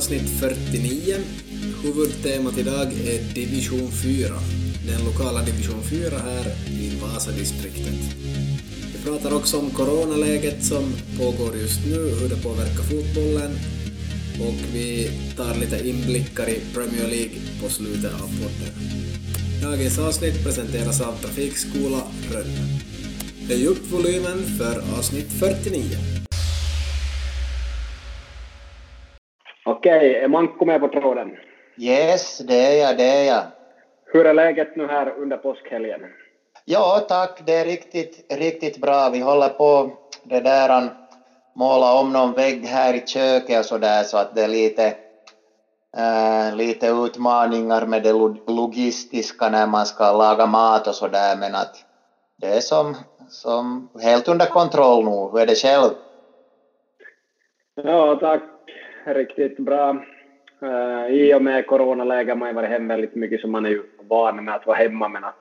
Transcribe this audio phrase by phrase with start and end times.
[0.00, 1.16] avsnitt 49.
[1.82, 4.28] Huvudtemat idag är division 4,
[4.86, 8.16] den lokala division 4 här i Vasadistriktet.
[8.92, 13.52] Vi pratar också om coronaläget som pågår just nu, hur det påverkar fotbollen
[14.40, 18.74] och vi tar lite inblickar i Premier League på slutet av podden.
[19.62, 22.80] Dagens avsnitt presenteras av Trafikskola Rönne.
[23.48, 26.19] Höj upp volymen för avsnitt 49.
[29.80, 31.36] Okej, är Manko med på tråden?
[31.78, 33.44] Yes, det är jag, det är jag.
[34.12, 36.00] Hur är läget nu här under påskhelgen?
[36.64, 37.40] Ja, tack.
[37.46, 39.08] Det är riktigt, riktigt bra.
[39.08, 39.90] Vi håller på
[40.22, 40.90] det där
[41.54, 44.86] måla om någon vägg här i köket och så där så att det är lite,
[45.96, 48.12] äh, lite utmaningar med det
[48.46, 51.76] logistiska när man ska laga mat och så där men att
[52.36, 52.96] det är som,
[53.28, 55.10] som helt under kontroll nu.
[55.10, 55.90] Hur är det själv?
[57.74, 58.59] Ja, tack
[59.04, 60.04] riktigt bra.
[60.62, 63.70] Uh, I och med coronaläget har man ju varit hemma väldigt mycket så man är
[63.70, 65.40] ju van med att vara hemma men att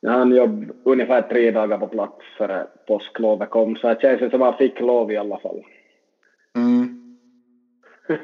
[0.00, 4.26] jag hann jobb ungefär tre dagar på plats före påsklovet kom så det känns som
[4.26, 5.62] att man fick lov i alla fall.
[6.56, 7.18] Mm.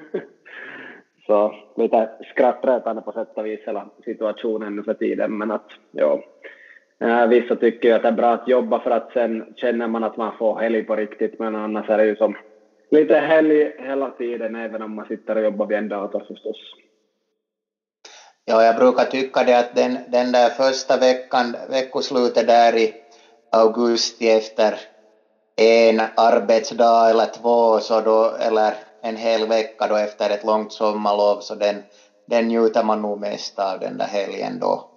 [1.27, 6.23] så lite skrattretande på sätt och vis hela situationen nu för tiden men att ja.
[7.05, 10.05] Uh, vissa tycker ju att det är bra att jobba för att sen känner man
[10.05, 12.37] att man får helg på riktigt men annars är det ju som
[12.91, 16.57] lite helg hela tiden, även om man sitter och jobbar vid en dator förstås.
[18.45, 22.93] Ja, jag brukar tycka det att den, den där första veckan, veckoslutet där i
[23.53, 24.75] augusti efter
[25.57, 31.41] en arbetsdag eller två, så då, eller en hel vecka då efter ett långt sommarlov,
[31.41, 31.83] så den,
[32.27, 34.91] den njuter man nog mest av den där helgen då.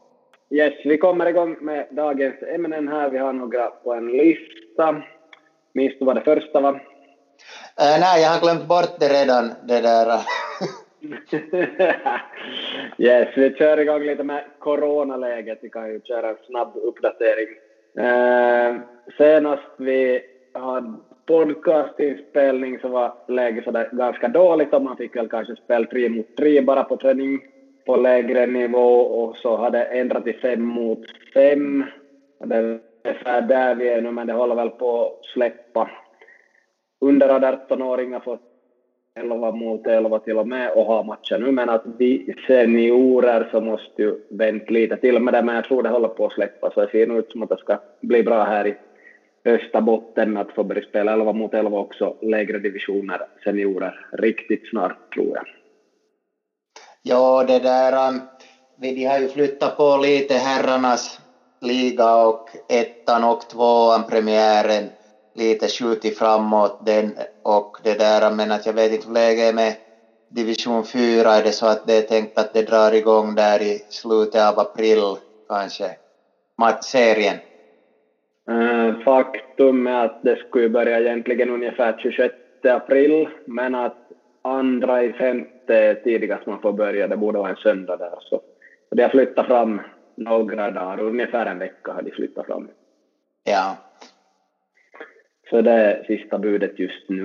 [0.49, 3.09] Yes, vi kommer igång med dagens ämnen här.
[3.09, 5.03] Vi har några på en lista.
[5.73, 6.92] Minns du vad det första var?
[7.81, 10.07] Uh, nej, jag har glömt bort det redan, det där.
[12.97, 15.59] yes, vi kör igång lite med coronaläget.
[15.61, 17.47] Vi kan ju köra en snabb uppdatering.
[17.99, 18.81] Uh,
[19.17, 20.21] senast vi
[20.53, 20.93] hade
[21.25, 26.35] podcastinspelning så var läget sådär ganska dåligt och man fick väl kanske spela tre mot
[26.37, 27.39] tre bara på träning
[27.85, 30.99] på lägre nivå och så hade det ändrat till fem mot
[31.33, 31.85] fem.
[32.45, 35.89] Det är ungefär där vi är nu men det håller väl på att släppa
[37.07, 38.39] under 18-åringar får
[39.19, 43.61] 11 mot 11 till och med och ha matcher nu, men att vi seniorer så
[43.61, 46.71] måste ju vänta lite till med det, men jag tror det håller på att släppa,
[46.71, 48.75] så det ser nog ut som att det ska bli bra här i
[49.45, 55.35] Österbotten att få börja spela 11 mot 11 också, lägre divisioner, seniorer, riktigt snart tror
[55.35, 55.45] jag.
[57.01, 58.21] Ja, det där, ähm,
[58.77, 61.19] vi har ju flyttat på lite herrarnas
[61.61, 64.89] liga och ettan och tvåan premiären
[65.35, 69.53] lite skjutit framåt den och det där, men att jag vet inte hur läget är
[69.53, 69.73] med
[70.29, 73.79] division 4, är det så att det är tänkt att det drar igång där i
[73.89, 75.17] slutet av april
[75.49, 75.95] kanske,
[76.83, 77.37] serien?
[78.51, 82.33] Uh, faktum är att det skulle börja egentligen ungefär 26
[82.63, 83.97] april, men att
[84.41, 88.17] andra i femte tidigast man får börja, det borde vara en söndag där.
[88.19, 88.41] Så
[88.95, 89.81] de har flyttat fram
[90.17, 92.69] några dagar, ungefär en vecka har de flyttat fram.
[93.43, 93.77] Ja,
[95.53, 97.23] så det är sista budet just nu.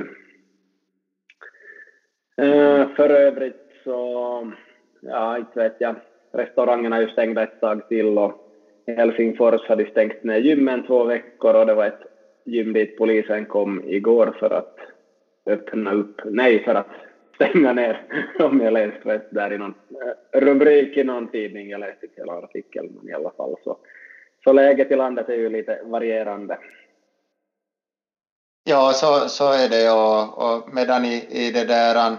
[2.42, 4.52] Uh, för övrigt så,
[5.00, 5.94] ja, inte vet jag.
[6.32, 8.32] Restaurangerna är ju stängda ett tag till och
[8.86, 12.02] Helsingfors hade stängt ner gymmen två veckor och det var ett
[12.44, 14.76] gym dit polisen kom igår för att
[15.46, 16.92] öppna upp, nej för att
[17.34, 18.00] stänga ner,
[18.38, 19.74] om jag läste rätt där i någon
[20.32, 23.78] rubrik i någon tidning, jag läste inte hela artikeln men i alla fall så,
[24.44, 26.58] så läget i landet är ju lite varierande.
[28.68, 32.16] Ja, så, så är det och, och medan i, i det där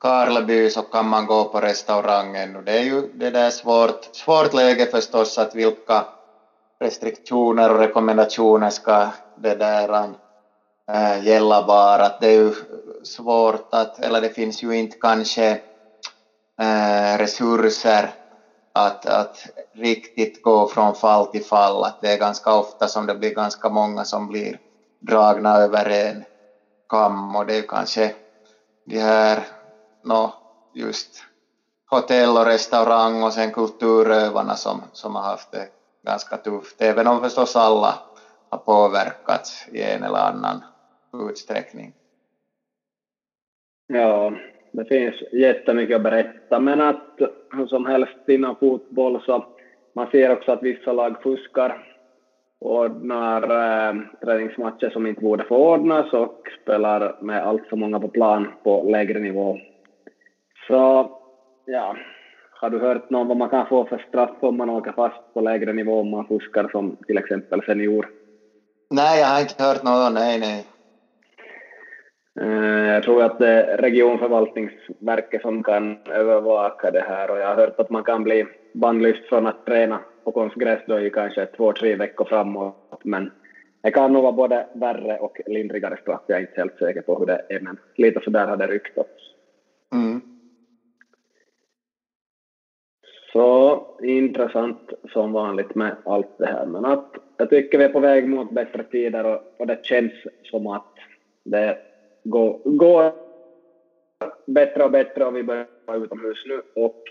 [0.00, 4.54] Karleby så kan man gå på restaurangen och det är ju det där svårt, svårt
[4.54, 6.06] läge förstås att vilka
[6.80, 9.88] restriktioner och rekommendationer ska det där
[10.88, 12.06] äh, eh, gälla bara.
[12.06, 12.52] Att det är ju
[13.04, 15.50] svårt att, eller det finns ju inte kanske
[16.60, 18.14] äh, resurser
[18.74, 19.36] att, att
[19.74, 21.84] riktigt gå från fall till fall.
[21.84, 24.58] Att det är ganska ofta som det blir ganska många som blir
[25.00, 26.24] dragna över en
[26.88, 28.12] kam och det är kanske
[28.84, 29.46] de här,
[30.04, 30.32] no,
[30.74, 31.24] just
[31.90, 35.68] hotell och restaurang och sen kulturövarna som, som har haft det
[36.06, 37.94] ganska tufft, även om förstås alla
[38.50, 40.64] har påverkats i en eller annan
[41.30, 41.92] utsträckning.
[43.86, 44.32] Ja,
[44.72, 47.18] det finns jättemycket att berätta, men att
[47.52, 49.44] hur som helst inom fotboll så
[49.94, 51.86] man ser också att vissa lag fuskar
[52.60, 58.08] ordnar äh, träningsmatcher som inte borde få ordnas och spelar med allt för många på
[58.08, 59.58] plan på lägre nivå
[60.66, 61.10] Så,
[61.64, 61.96] ja,
[62.60, 65.40] har du hört någon vad man kan få för straff om man åker fast på
[65.40, 68.08] lägre nivå om man fuskar som till exempel senior?
[68.90, 70.66] Nej, jag har inte hört något, nej, nej.
[72.40, 77.56] Eh, jag tror att det är regionförvaltningsverket som kan övervaka det här och jag har
[77.56, 81.72] hört att man kan bli bannlyst från att träna på konstgräs då i kanske två,
[81.72, 83.00] tre veckor framåt.
[83.04, 83.30] Men
[83.82, 86.20] det kan nog vara både värre och lindrigare straff.
[86.26, 88.66] Jag är inte helt säker på hur det är, men lite så där har det
[88.66, 89.10] ryktats.
[89.92, 90.20] Mm.
[93.32, 96.66] Så intressant som vanligt med allt det här.
[96.66, 100.12] Men att jag tycker vi är på väg mot bättre tider och, och det känns
[100.42, 100.94] som att
[101.44, 101.78] det
[102.24, 103.12] går, går
[104.46, 106.62] bättre och bättre och vi börjar vara utomhus nu.
[106.74, 107.02] Och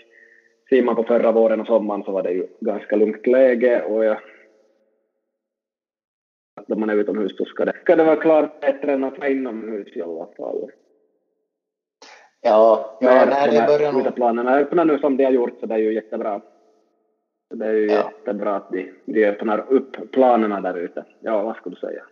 [0.70, 4.04] ser man på förra våren och sommaren så var det ju ganska lugnt läge och
[4.04, 4.20] jag
[6.60, 9.18] att om man är utomhus så ska det, ska det vara klart bättre än att
[9.18, 10.70] vara inomhus i alla fall.
[12.40, 14.00] Ja, ja Men nej, det börjar nog...
[14.00, 16.40] Uteplanerna öppnar nu som de har gjort så det är ju jättebra.
[17.54, 18.12] Det är ju Ja.
[18.16, 21.04] jättebra att de, de öppnar upp planerna där ute.
[21.20, 22.02] Ja, vad skulle du säga?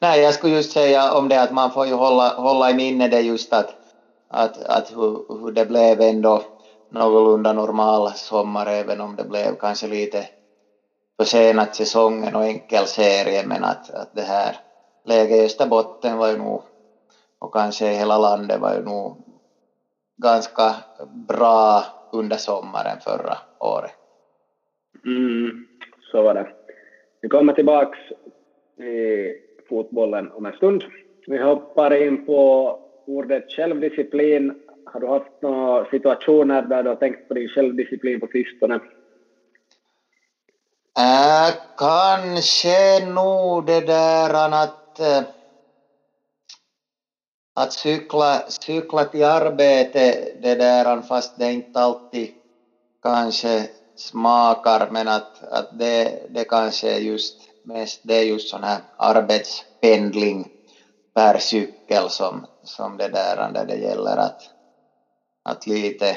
[0.00, 3.08] Nej, jag skulle just säga om det att man får ju hålla, hålla i minne
[3.08, 3.74] det just att,
[4.28, 6.42] att, att hur, hur det blev ändå
[6.90, 10.28] någorlunda normal sommar även om det blev kanske lite
[11.20, 14.56] försenat säsongen och enkel serie men att, att det här
[15.04, 16.62] läget i Österbotten var ju nog
[17.38, 19.24] och kanske i hela landet var ju nog
[20.16, 20.74] ganska
[21.28, 23.90] bra under sommaren förra året.
[25.06, 25.66] Mm,
[26.12, 26.48] så var det.
[27.20, 27.98] Vi kommer tillbaks
[28.80, 29.32] i
[29.68, 30.84] fotbollen om en stund.
[31.26, 34.52] Vi hoppar in på ordet självdisciplin.
[34.86, 38.74] Har du haft några situationer där du har tänkt på din självdisciplin på sistone?
[40.98, 45.22] Äh, kanske nog det där att, äh,
[47.54, 52.30] att cykla, cykla till arbete, det där fast det inte alltid
[53.02, 58.64] kanske smakar men att, att det, det kanske är just mest, det är just sån
[58.64, 60.48] här arbetspendling
[61.14, 64.55] per cykel som, som det där där det gäller att,
[65.46, 66.16] att lite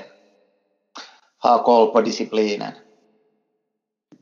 [1.44, 2.74] ha koll på disciplinen.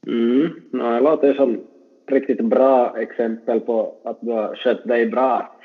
[0.08, 1.64] Mm, no, det låter som
[2.12, 5.58] riktigt bra exempel på att du har skött dig bra.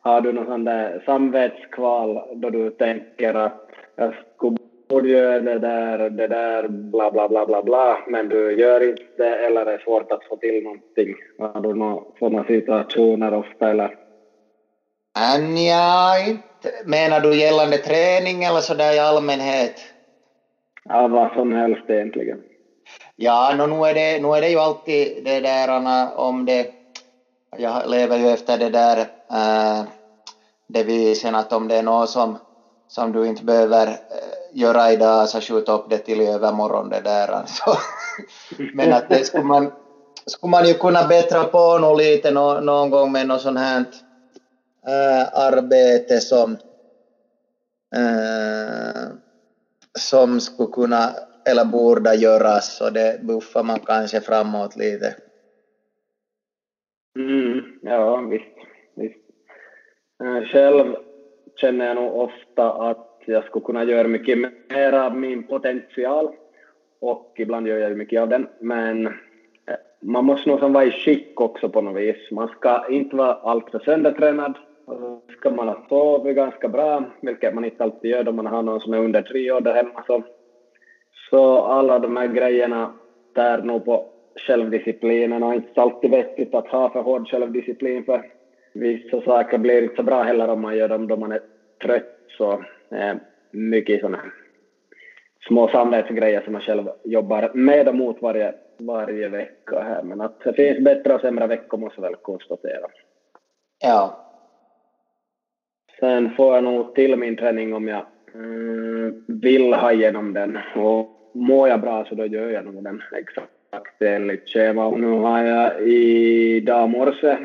[0.00, 4.56] Har du någon sån där samvetskval då du tänker att jag skulle
[4.90, 9.02] borde göra det där, det där, bla bla bla bla bla, men du gör inte
[9.16, 11.14] det eller är svårt att få till någonting?
[11.38, 13.99] Har du några sådana situationer ofta eller?
[15.18, 16.82] Nja, inte.
[16.84, 19.80] Menar du gällande träning eller sådär i allmänhet?
[20.84, 22.42] Ja, vad som helst egentligen.
[23.16, 26.66] Ja, no, nu, är det, nu är det ju alltid det där om det...
[27.56, 28.98] Jag lever ju efter det där
[29.32, 29.84] äh,
[30.68, 32.38] devisen att om det är något som,
[32.88, 33.94] som du inte behöver äh,
[34.52, 37.28] göra idag så skjut upp det till i övermorgon det där.
[37.28, 37.64] Alltså.
[38.72, 39.72] Men att det skulle man,
[40.26, 43.84] skulle man ju kunna bättra på nog lite nå, någon gång med något sånt här
[44.86, 46.52] äh, arbete som,
[47.96, 49.08] äh,
[49.98, 51.14] som skulle kunna
[51.50, 55.14] eller borde göras så det buffar man kanske framåt lite.
[57.18, 58.44] Mm, ja, visst.
[58.96, 59.24] visst.
[60.22, 60.96] Äh, Själv
[61.56, 66.34] känner jag nog ofta att jag skulle kunna göra mycket mer av min potential
[67.00, 69.08] och ibland gör jag ju mycket av den, men
[70.00, 72.30] man måste nog som vara i skick också på något vis.
[72.30, 74.54] Man ska inte vara alltför söndertränad.
[75.38, 78.80] Ska man ha sovit ganska bra, vilket man inte alltid gör då man har någon
[78.80, 80.04] som är under tre år där hemma.
[80.06, 80.22] Så,
[81.30, 82.92] så alla de här grejerna
[83.34, 84.06] tär nog på
[84.46, 88.22] självdisciplinen och inte alltid vettigt att ha för hård självdisciplin för
[88.74, 91.40] vissa saker blir inte så bra heller om man gör dem då man är
[91.82, 92.16] trött.
[92.38, 92.52] Så
[92.90, 93.16] eh,
[93.50, 94.20] mycket sådana
[95.48, 100.02] små samvetsgrejer som man själv jobbar med och mot varje, varje vecka här.
[100.02, 102.86] Men att det finns bättre och sämre veckor måste väl konstatera.
[103.82, 104.29] Ja.
[106.00, 110.58] Sen får jag nog till min träning om jag mm, vill ha igenom den.
[110.76, 114.86] Och mår jag bra så då gör jag nog den exakt enligt schema.
[114.86, 117.36] Och nu har jag idag morse,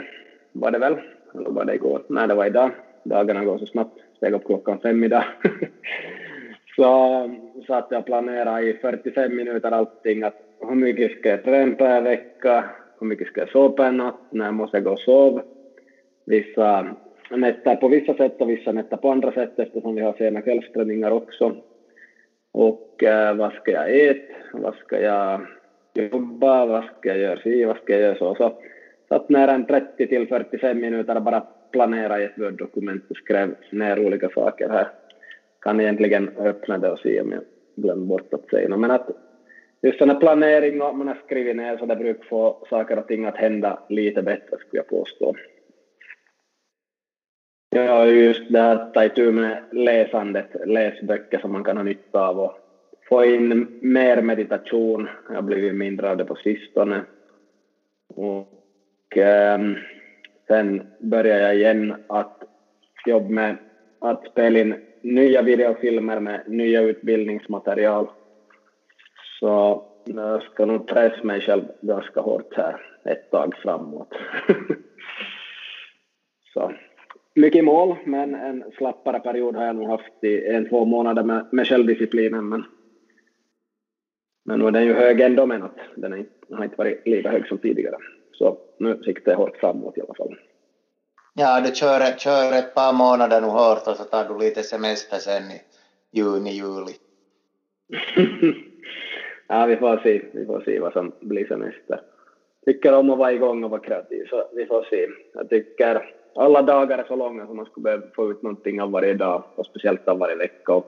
[0.51, 0.95] var det väl?
[1.33, 2.01] Eller var det igår?
[2.09, 2.71] Nej, det var idag.
[3.03, 3.99] Dagarna går så snabbt.
[4.17, 5.23] Steg upp klockan fem idag.
[6.75, 7.29] så
[7.67, 10.23] satt jag och planerade i 45 minuter allting.
[10.23, 12.63] Att hur mycket ska jag träna per vecka?
[12.99, 14.19] Hur mycket ska jag sova per natt?
[14.29, 15.41] När måste jag gå och sova?
[16.25, 16.95] Vissa
[17.29, 21.11] nätter på vissa sätt och vissa nätter på andra sätt eftersom vi har sena kvällsträningar
[21.11, 21.55] också.
[22.51, 24.33] Och eh, vad ska jag äta?
[24.53, 25.41] Vad ska jag
[25.93, 26.65] jobba?
[26.65, 27.65] Vad ska jag göra si?
[27.65, 28.35] Vad ska jag göra så?
[28.35, 28.53] Så
[29.09, 33.55] satt nära en 30 till 45 minuter och bara planera i ett Word-dokument och skrev
[33.71, 34.87] ner olika saker här.
[35.61, 37.41] kan egentligen öppna det och se om jag
[37.75, 38.79] glömmer bort att säga något.
[38.79, 39.09] Men att
[39.81, 43.07] just den här planering och man har skrivit ner så det brukar få saker och
[43.07, 45.35] ting att hända lite bättre skulle jag påstå.
[47.75, 52.39] Ja, just det här ta itu med läsandet, läsböcker som man kan ha nytta av
[52.39, 52.57] och
[53.09, 55.07] få in mer meditation.
[55.27, 57.05] Jag har blivit mindre av det på sistone.
[58.15, 59.59] Och eh,
[60.47, 62.43] sen börjar jag igen att
[63.05, 63.57] jobba med
[63.99, 68.07] att spela in nya videofilmer med nya utbildningsmaterial.
[69.39, 74.13] Så jag ska nog pressa mig själv ganska hårt här ett tag framåt.
[76.53, 76.71] så
[77.35, 81.45] mycket mål, men en slappare period har jag nog haft i en, två månader med,
[81.51, 82.49] med självdisciplinen.
[82.49, 82.63] Men,
[84.45, 87.29] men nu är den ju hög ändå, men att den är, har inte varit lika
[87.29, 87.97] hög som tidigare.
[88.31, 90.35] Så nu siktar jag hårt framåt i alla fall.
[91.33, 95.17] Ja, du kör, kör ett par månader nu hårt och så tar du lite semester
[95.17, 95.61] sen i
[96.11, 96.95] juni, juli.
[99.47, 100.21] ja, vi får se.
[100.33, 102.01] Vi får se vad som blir semester.
[102.65, 105.07] Tycker om att vara igång och vara kreativ, så vi får se.
[105.33, 108.91] Jag tycker alla dagar är så långa så man skulle behöva få ut någonting av
[108.91, 110.85] varje dag och speciellt av varje vecka och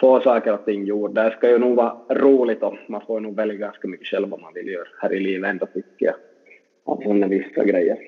[0.00, 1.22] få saker och ting gjorda.
[1.22, 4.40] Det ska ju nog vara roligt och man får nog välja ganska mycket själv vad
[4.40, 6.14] man vill göra här i livet ändå tycker jag.
[6.86, 7.98] Att man är vissa grejer.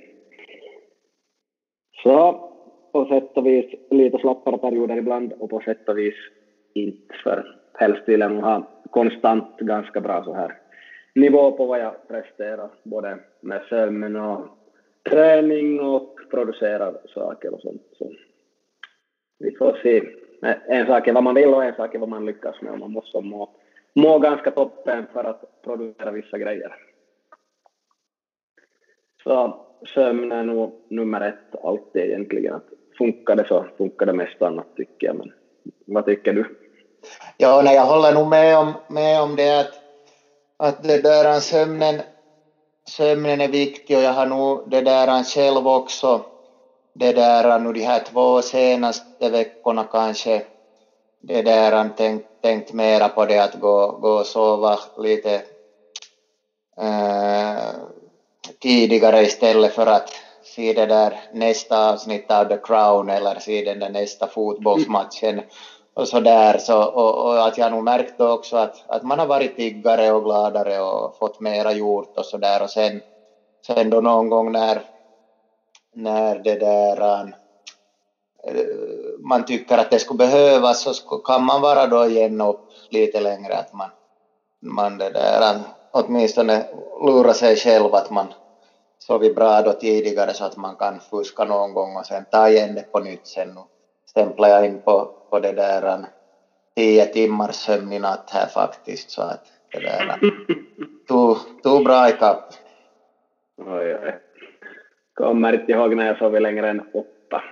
[2.02, 2.48] Så
[2.92, 6.14] på sätt och vis lite slappare perioder ibland och på sätt och vis
[6.74, 10.56] inte för helst vill jag nog ha konstant ganska bra så här
[11.14, 14.57] nivå på vad jag presterar både med sömn och
[15.10, 17.82] träning och producerar saker och sånt.
[17.98, 18.12] Så
[19.38, 20.02] vi får se.
[20.68, 22.78] En sak är vad man vill och en sak är vad man lyckas med och
[22.78, 23.50] man måste må,
[23.94, 26.74] må ganska toppen för att producera vissa grejer.
[29.22, 32.54] Så sömn är nog nummer ett alltid egentligen.
[32.54, 35.16] Att funkar det så funkar det mest annat tycker jag.
[35.16, 35.32] Men
[35.86, 36.44] vad tycker du?
[37.36, 39.74] Ja, nej, jag håller nog med om, med om det att,
[40.56, 41.94] att det där sömnen,
[42.88, 46.22] sömnen är viktig och jag har nog det där själv också.
[46.94, 50.42] Det där nu de här två senaste veckorna kanske
[51.20, 55.42] det där tänkt, tänkt mera på det att gå, gå och sova lite
[56.80, 57.74] äh,
[58.62, 60.08] tidigare istället för att
[60.42, 65.42] se det där nästa avsnitt av The Crown eller se den där nästa fotbollsmatchen
[65.98, 66.58] och så där.
[66.58, 70.24] Så, och, och, att jag nog märkt också att, att man har varit piggare och
[70.24, 73.00] gladare och fått mera gjort och så där och sen,
[73.66, 74.82] sen då någon gång när,
[75.94, 77.34] när det där ähm,
[79.28, 83.58] man tycker att det skulle behövas så kan man vara då igen upp lite längre
[83.58, 83.90] att man,
[84.62, 86.66] man det där ähm, åtminstone
[87.06, 88.34] lura sig själv att man
[88.98, 92.74] sovit bra då tidigare så att man kan fuska någon gång och sen ta igen
[92.74, 93.60] det på nytt sen nu
[94.10, 96.04] stämplar jag in på, på det där
[96.76, 100.18] tio timmars sömn i natt här faktiskt så att det där
[101.08, 102.54] tog, tog bra ikapp.
[103.56, 104.18] Oj, oj.
[105.14, 107.42] Kommer inte ihåg när jag sov längre än åtta.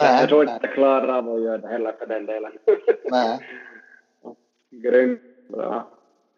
[0.00, 2.52] Nej, jag tror inte jag klarar av att göra det heller för den delen.
[3.04, 3.38] Nej.
[4.70, 5.88] Grymt bra.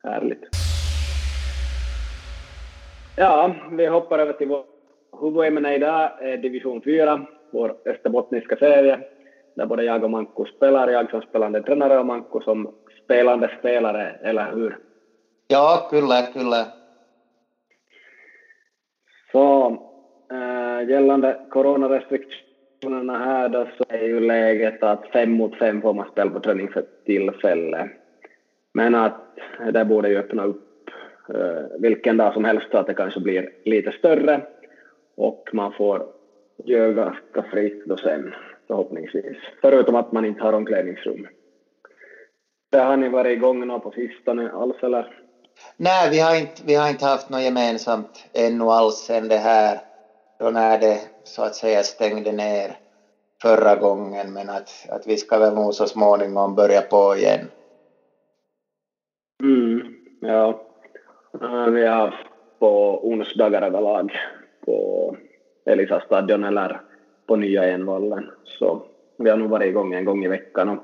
[0.02, 0.44] Härligt.
[3.16, 4.64] Ja, vi hoppar över till vår
[5.20, 6.10] huvudämne idag,
[6.42, 9.00] division 4, vår österbottniska serie,
[9.60, 12.68] där både jag och Manko spelar, jag som spelande tränare och Manko som
[13.04, 14.78] spelande spelare, eller hur?
[15.48, 16.66] Ja, kyllä, kyllä.
[19.32, 19.76] Så
[20.32, 26.10] äh, gällande coronarestriktionerna här då så är ju läget att fem mot fem får man
[26.12, 27.90] spela på träning för tillfälle.
[28.74, 29.38] Men att
[29.72, 30.70] det borde ju öppna upp
[31.34, 34.40] Eh, vilken dag som helst så att det kanske blir lite större
[35.16, 36.06] och man får
[36.64, 38.34] göra ganska fritt då sen
[38.70, 39.36] förhoppningsvis.
[39.60, 41.26] Förutom att man inte har omklädningsrum.
[42.70, 45.06] Det har ni varit igång på sistone alls eller?
[45.76, 49.78] Nej, vi har inte, vi har inte haft något gemensamt ännu alls sen det här,
[50.38, 52.76] då när det så att säga stängde ner
[53.42, 57.50] förra gången, men att, att vi ska väl nog så småningom börja på igen.
[59.42, 59.82] Mm,
[60.20, 60.66] ja.
[61.72, 62.26] Vi har haft
[62.58, 64.12] på onsdagar överlag
[64.66, 65.16] på
[65.70, 66.80] Elisa stadion eller
[67.30, 68.30] på nya Envallen.
[68.44, 68.82] Så
[69.16, 70.78] vi har nog varit igång en gång i veckan och,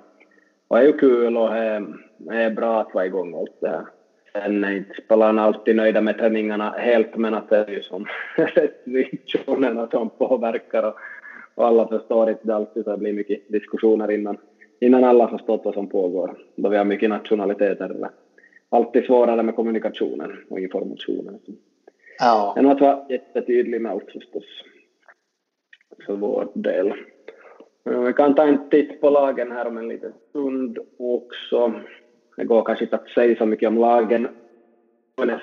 [0.69, 1.51] och det är ju kul och
[2.19, 3.87] det är bra att vara igång allt det här.
[4.33, 8.07] Sen är inte spelarna alltid nöjda med träningarna helt, men att det är ju som
[8.37, 10.95] restriktionerna som påverkar och,
[11.55, 14.37] och alla förstår inte det alltid, så det blir mycket diskussioner innan,
[14.81, 18.11] innan alla förstått vad som pågår, då vi har mycket nationaliteter
[18.69, 21.39] alltid svårare med kommunikationen och informationen.
[22.19, 22.53] Ja.
[22.57, 24.45] Men att vara jättetydlig med allt förstås,
[26.07, 26.93] för vår del.
[28.07, 31.73] Vi kan ta en titt på lagen här om en liten stund också.
[32.37, 34.29] Det går kanske inte att säga så mycket om lagen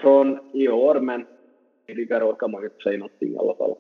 [0.02, 1.26] från i år, men
[1.88, 3.76] tidigare år kan man inte säga någonting i alla fall.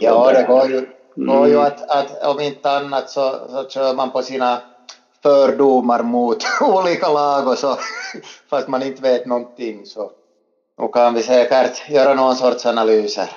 [0.00, 1.66] Ja, det går ju, går ju mm.
[1.66, 4.58] att, att om inte annat så, så kör man på sina
[5.22, 7.76] fördomar mot olika lag och så,
[8.50, 10.12] fast man inte vet någonting så
[10.80, 13.28] nu kan vi säkert göra någon sorts analyser.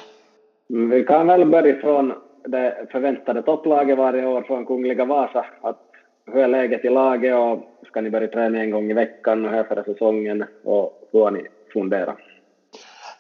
[0.72, 2.14] Mm, vi kan väl börja från
[2.48, 5.46] det förväntade topplaget varje år från Kungliga Vasa.
[5.62, 5.78] Att
[6.26, 9.52] hur är läget i laget och ska ni börja träna en gång i veckan och
[9.52, 12.18] här för säsongen och hur har ni funderat?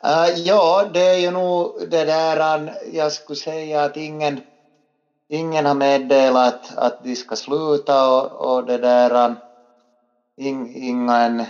[0.06, 4.40] Uh, ja, det är ju nog det där, jag skulle säga att ingen,
[5.30, 9.36] ingen har meddelat att de ska sluta och, och det där,
[10.38, 11.44] ing, ingen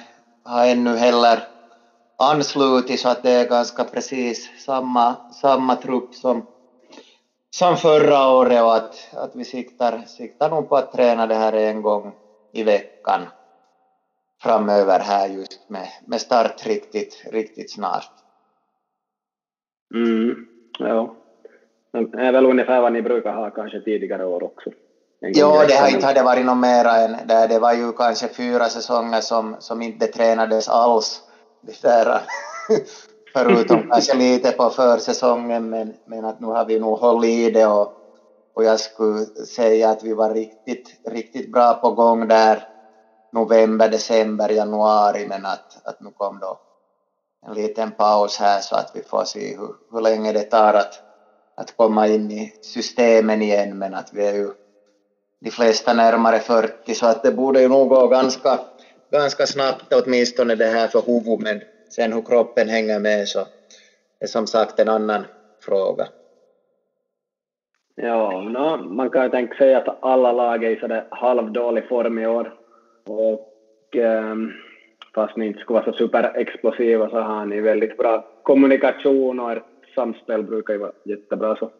[0.43, 1.39] har ännu heller
[2.21, 6.43] anslutit så att det är ganska precis samma, samma trupp som,
[7.55, 11.53] som förra året och att, att vi siktar, siktar nog på att träna det här
[11.53, 12.15] en gång
[12.51, 13.21] i veckan
[14.43, 18.11] framöver här just med, med start riktigt, riktigt snart.
[19.95, 20.35] Mm,
[20.79, 21.15] ja.
[21.91, 24.69] Det är väl ungefär vad ni brukar ha kanske tidigare år också?
[25.19, 27.47] Ja, det har inte hade varit något mera än det.
[27.47, 31.21] Det var ju kanske fyra säsonger som, som inte tränades alls.
[31.61, 31.73] Det
[33.33, 37.65] förutom kanske lite på försäsongen, men, men att nu har vi nog hållit i det
[37.65, 37.93] och,
[38.53, 42.67] och jag skulle säga att vi var riktigt, riktigt bra på gång där
[43.31, 46.59] november, december, januari, men att, att nu kom då
[47.47, 50.93] en liten paus här så att vi får se hur, hur länge det tar att,
[51.55, 54.51] att komma in i systemen igen, men att vi är ju
[55.41, 58.59] de flesta närmare 40 så att det borde ju nog gå ganska,
[59.11, 63.39] ganska snabbt åtminstone det här för huvudet, men sen hur kroppen hänger med så
[64.19, 65.25] är som sagt en annan
[65.65, 66.07] fråga.
[67.95, 72.19] Ja, no, man kan ju tänka sig att alla lag är i sådär halvdålig form
[72.19, 72.53] i år.
[73.05, 74.35] Och eh,
[75.15, 79.63] fast ni inte skulle vara så superexplosiva så har ni väldigt bra kommunikation och ert
[79.95, 81.55] samspel brukar ju vara jättebra.
[81.55, 81.71] Så,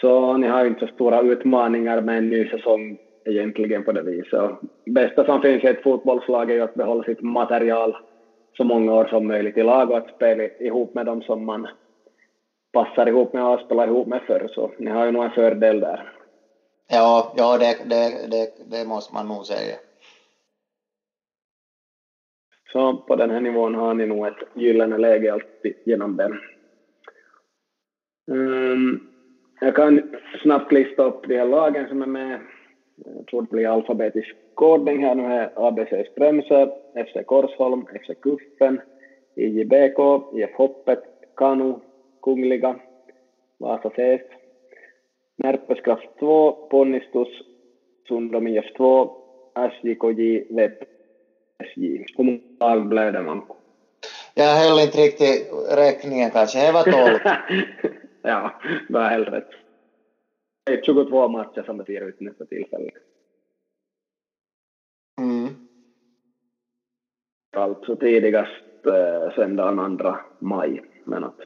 [0.00, 4.02] så ni har ju inte så stora utmaningar med en ny säsong egentligen på det
[4.02, 4.40] viset.
[4.40, 7.96] Och bästa som finns i ett fotbollslag är ju att behålla sitt material
[8.56, 11.68] så många år som möjligt i lag och att spela ihop med dem som man
[12.72, 14.48] passar ihop med och spelar ihop med förr.
[14.54, 16.12] Så ni har ju nog en fördel där.
[16.88, 19.76] Ja, ja det, det, det, det måste man nog säga.
[22.72, 26.40] Så på den här nivån har ni nog ett gyllene läge alltid genom den.
[28.30, 29.08] Um,
[29.60, 32.40] jag kan snabbt lista upp de här lagen som är med.
[32.96, 35.14] Jag tror det blir alfabetisk ordning här.
[35.14, 36.66] Nu är ABC Strömsö,
[37.06, 38.80] FC Korsholm, FC Kuffen,
[39.36, 39.98] IJBK,
[40.32, 41.02] IF Hoppet,
[41.36, 41.74] Kanu,
[42.22, 42.76] Kungliga,
[43.58, 44.26] Vasa CS,
[45.36, 47.28] Närpes Kraft 2, Ponnistus,
[48.08, 49.16] Sundom IF 2,
[49.54, 50.84] SJKJ, VP
[51.58, 52.04] SJ.
[52.16, 53.56] Hur många lag blev det, Manko?
[54.34, 57.18] Jag höll inte riktigt räkningen kanske, det var tolv.
[58.22, 58.52] ja,
[58.88, 59.63] du har helt rätt.
[60.66, 62.90] Det är 22 matcher som betyder ut nästa tillfälle.
[65.20, 65.48] Mm.
[67.56, 71.40] Alltså tidigast eh, söndagen 2 maj, men att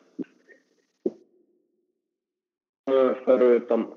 [3.25, 3.95] förutom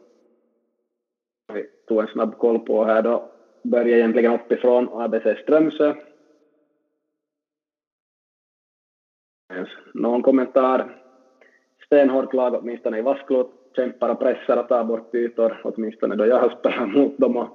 [1.53, 3.31] vi tog en snabb koll på här då
[3.63, 5.95] börjar egentligen uppifrån ABC Strömsö.
[9.93, 11.03] Någon kommentar?
[11.86, 16.39] Stenhårt lag åtminstone i Vasklot, kämpar och pressar och tar bort ytor, åtminstone då jag
[16.39, 17.38] har spelat mot dem.
[17.38, 17.49] Och,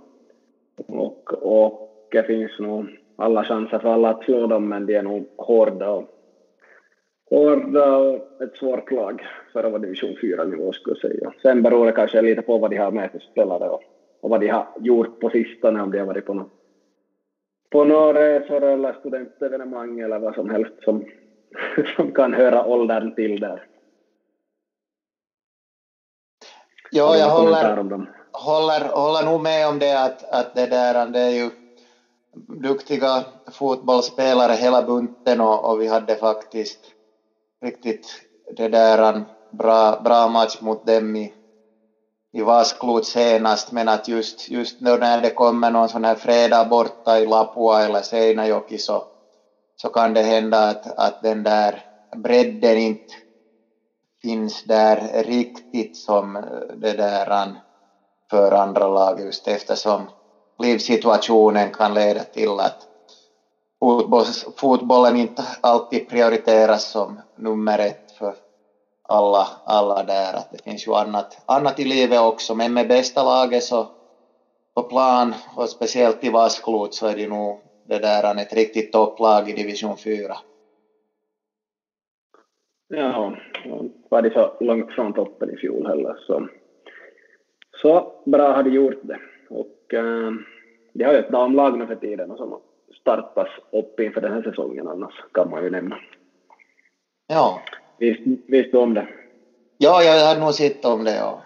[0.87, 5.03] och, och det finns nog alla chanser för alla att slå dem, men de är
[5.03, 6.09] nog hårda och,
[7.31, 11.33] hårda och ett svårt lag för att vara division 4-nivå skulle jag säga.
[11.43, 13.83] Sen beror det kanske lite på vad de har med för spelare och
[14.27, 16.53] och vad de har gjort på sistone, om de har varit på något
[17.71, 21.05] på några resor eller studentevenemang eller vad som helst som,
[21.97, 23.63] som kan höra åldern till där.
[26.91, 31.31] Ja, jag håller, håller, håller nog med om det att, att det där, det är
[31.31, 31.51] ju
[32.63, 36.79] duktiga fotbollsspelare hela bunten och, och vi hade faktiskt
[37.65, 38.07] riktigt
[38.57, 41.33] det där bra, bra match mot dem i,
[42.33, 47.19] i Vasklot senast, men att just, just när det kommer någon sån här fredag borta
[47.19, 49.05] i Lapua eller Seinäjoki så,
[49.77, 51.83] så kan det hända att, att den där
[52.17, 53.15] bredden inte
[54.27, 56.43] finns där riktigt som eh,
[56.77, 57.55] det där
[58.31, 60.11] för andra lag just eftersom
[60.63, 62.79] livssituationen kan leda till att
[64.57, 68.37] fotbollen inte alltid prioriteras som nummer ett för
[69.09, 73.23] alla, alla där, att det finns ju annat, annat i livet också, men med bästa
[73.23, 73.91] laget så
[74.75, 79.51] på plan och speciellt i Vasklot så är det nog det där ett riktigt topplag
[79.51, 80.39] i division 4.
[82.89, 83.37] Ja,
[84.09, 86.49] var de så långt från toppen i fjol heller så,
[87.83, 89.19] så bra har de gjort det.
[89.49, 90.33] Och äh,
[90.93, 92.61] de har ju ett damlag nu för tiden som
[93.01, 95.99] startas upp inför den här säsongen annars kan man ju nämna.
[97.27, 97.63] Ja.
[97.99, 99.09] Visst, visst om det?
[99.79, 101.43] Ja, jag har nog sett om det, ja.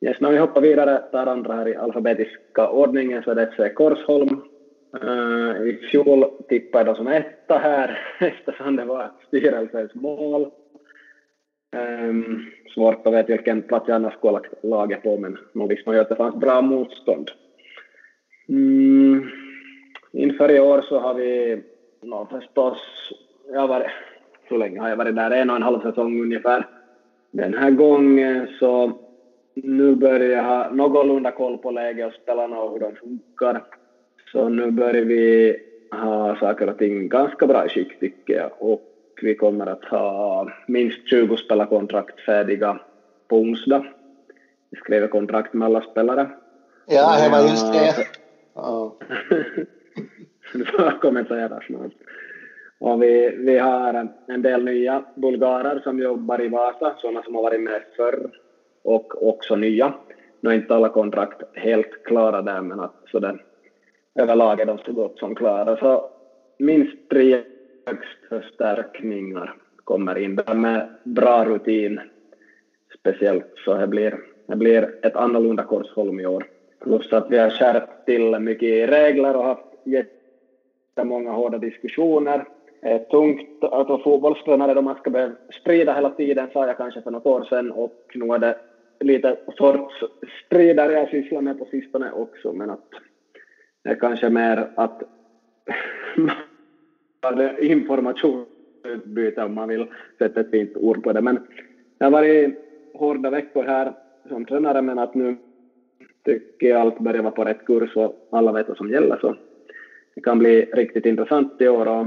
[0.00, 3.74] Yes, när vi hoppar vidare, tar andra här i alfabetiska ordningen, så är det FC
[3.74, 4.42] Korsholm.
[4.94, 10.50] Uh, I fjol tippade jag som etta här eftersom det var styrelsens mål.
[11.76, 15.68] Um, svårt att veta vilken plats jag annars skulle ha lagt laget på, men nog
[15.68, 17.30] visste man ju att det fanns bra motstånd.
[18.48, 19.28] Mm,
[20.12, 21.62] inför i år så har vi
[22.02, 22.78] no, förstås,
[23.52, 23.90] jag har varit,
[24.44, 25.30] hur länge har jag varit där?
[25.30, 26.66] En och en halv säsong ungefär.
[27.30, 28.92] Den här gången så
[29.54, 33.64] nu börjar jag ha någorlunda koll på läget och spelarna och hur de funkar.
[34.32, 35.56] Så nu börjar vi
[35.90, 38.84] ha saker och ting ganska bra i skick tycker jag och
[39.22, 42.80] vi kommer att ha minst 20 spelarkontrakt färdiga
[43.28, 43.86] på onsdag.
[44.70, 46.28] Vi skriver kontrakt med alla spelare.
[46.86, 48.06] Ja, det var just det.
[50.58, 51.92] du får kommentera snart.
[52.80, 57.42] Och vi, vi har en del nya bulgarer som jobbar i Vasa, sådana som har
[57.42, 58.30] varit med förr
[58.84, 59.94] och också nya.
[60.40, 63.44] Nu är inte alla kontrakt helt klara där, men att sådär
[64.18, 65.76] överlag är de så gott som klara.
[65.76, 66.10] Så
[66.58, 67.42] minst tre
[68.28, 69.54] förstärkningar
[69.84, 72.00] kommer in där med bra rutin
[72.98, 76.46] speciellt, så det blir, det blir ett annorlunda Korsholm i år.
[76.84, 82.44] Plus att vi har skärpt till mycket regler och haft jättemånga hårda diskussioner.
[82.80, 86.76] Det är tungt att vara fotbollstränare då man ska behöva strida hela tiden, sa jag
[86.76, 88.56] kanske för något år sedan, och nu är det
[89.00, 89.94] lite sorts
[90.46, 92.88] strider jag sysslar med på sistone också, men att
[93.84, 95.02] det är kanske mer att
[97.60, 99.86] informationsutbyte om man vill
[100.18, 101.20] sätta ett fint ord på det.
[101.20, 101.38] Men
[101.98, 102.54] det har varit
[102.94, 103.92] hårda veckor här
[104.28, 105.36] som tränare, men att nu
[106.24, 109.18] tycker jag allt börjar vara på rätt kurs och alla vet vad som gäller.
[109.20, 109.36] Så
[110.14, 112.06] det kan bli riktigt intressant i år och,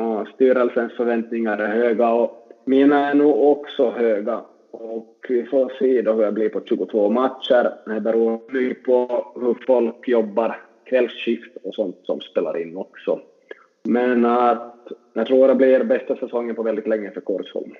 [0.00, 6.02] och styrelsens förväntningar är höga och mina är nog också höga och vi får se
[6.02, 7.74] då hur det blir på 22 matcher.
[7.86, 10.56] Det beror mycket på hur folk jobbar
[10.92, 13.20] kvällsskift och sånt som spelar in också.
[13.84, 17.74] Men att jag tror det blir bästa säsongen på väldigt länge för Korsholm.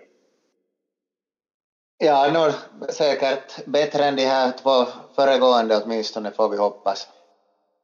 [1.99, 2.53] Ja, nu
[2.93, 7.09] säkert bättre än de här två föregående åtminstone får vi hoppas.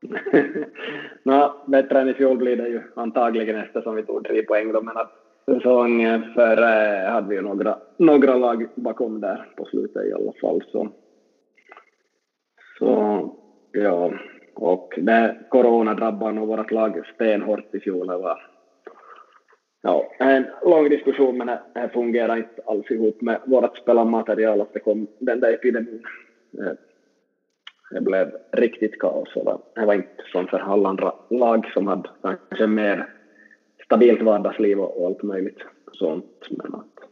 [1.25, 4.83] no, bättre än i fjol blir det ju antagligen eftersom vi tog tre poäng då,
[4.83, 5.12] men att
[5.45, 10.62] säsongen före hade vi ju några, några lag bakom där på slutet i alla fall.
[10.73, 10.88] Så,
[12.79, 12.88] så
[13.73, 14.12] ja,
[14.61, 18.07] och det corona drabbade nog vårt lag stenhårt i fjol.
[18.07, 18.42] Det var
[19.83, 24.81] ja, en lång diskussion men det fungerar inte alls ihop med vårt spelarmaterial att det
[24.81, 26.03] kom den där epidemin.
[26.59, 26.73] Eh,
[27.90, 32.09] det blev riktigt kaos och det var inte som för alla andra lag som hade
[32.23, 33.09] kanske mer
[33.85, 36.47] stabilt vardagsliv och allt möjligt sånt.
[36.51, 37.09] Men, att,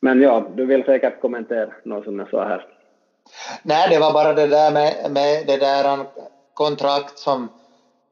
[0.00, 2.66] men ja, du vill säkert kommentera något som jag sa här.
[3.62, 6.06] Nej, det var bara det där med, med det där
[6.56, 7.48] kontrakt som,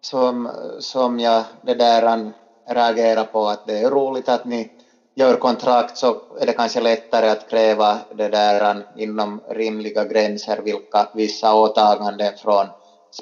[0.00, 2.32] som, som jag det där
[2.70, 4.68] reagerar på att det är roligt att ni
[5.14, 6.08] gör kontrakt så
[6.40, 12.66] är det kanske lättare att kräva det där inom rimliga gränser vilka vissa åtaganden från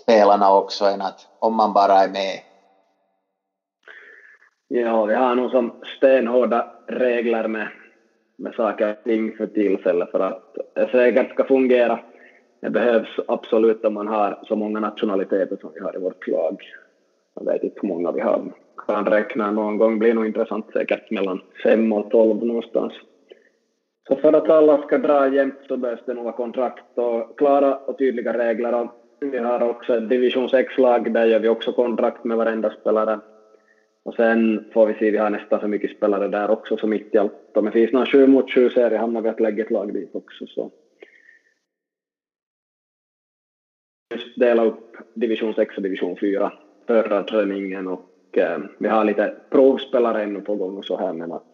[0.01, 2.41] spelarna också än att om man bara är med
[4.69, 7.69] Ja, vi har nog som stenhårda regler med,
[8.39, 10.43] med saker och ting för tillfället för att
[10.75, 12.01] det säkert ska fungera.
[12.63, 16.63] Det behövs absolut om man har så många nationaliteter som vi har i vårt lag.
[17.35, 18.53] Jag vet inte hur många vi har.
[18.87, 22.93] Kan räkna någon gång, blir nog intressant säkert mellan fem och tolv någonstans.
[24.09, 27.99] Så för att alla ska dra jämnt så behövs det några kontrakt och klara och
[27.99, 28.75] tydliga regler.
[28.75, 33.21] Och vi har också ett division 6-lag, där gör vi också kontrakt med varenda spelare
[34.05, 37.15] och sen får vi se, vi har nästan så mycket spelare där också, så mitt
[37.15, 37.57] i allt.
[37.57, 40.15] Om det finns någon 7 mot 7 serie hamnar vi att lägga ett lag dit
[40.15, 40.47] också.
[40.47, 40.71] Så.
[44.13, 46.53] Just dela upp division 6 och division 4
[46.87, 51.33] förra träningen och eh, vi har lite provspelare ännu på gång och så här men
[51.33, 51.53] att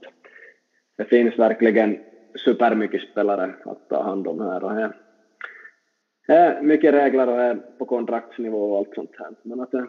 [0.97, 1.99] det finns verkligen
[2.45, 4.97] supermycket spelare att ta hand om här och här.
[6.29, 9.31] Eh, mycket regler och här på kontraktsnivå och allt sånt här.
[9.43, 9.85] Men att, eh,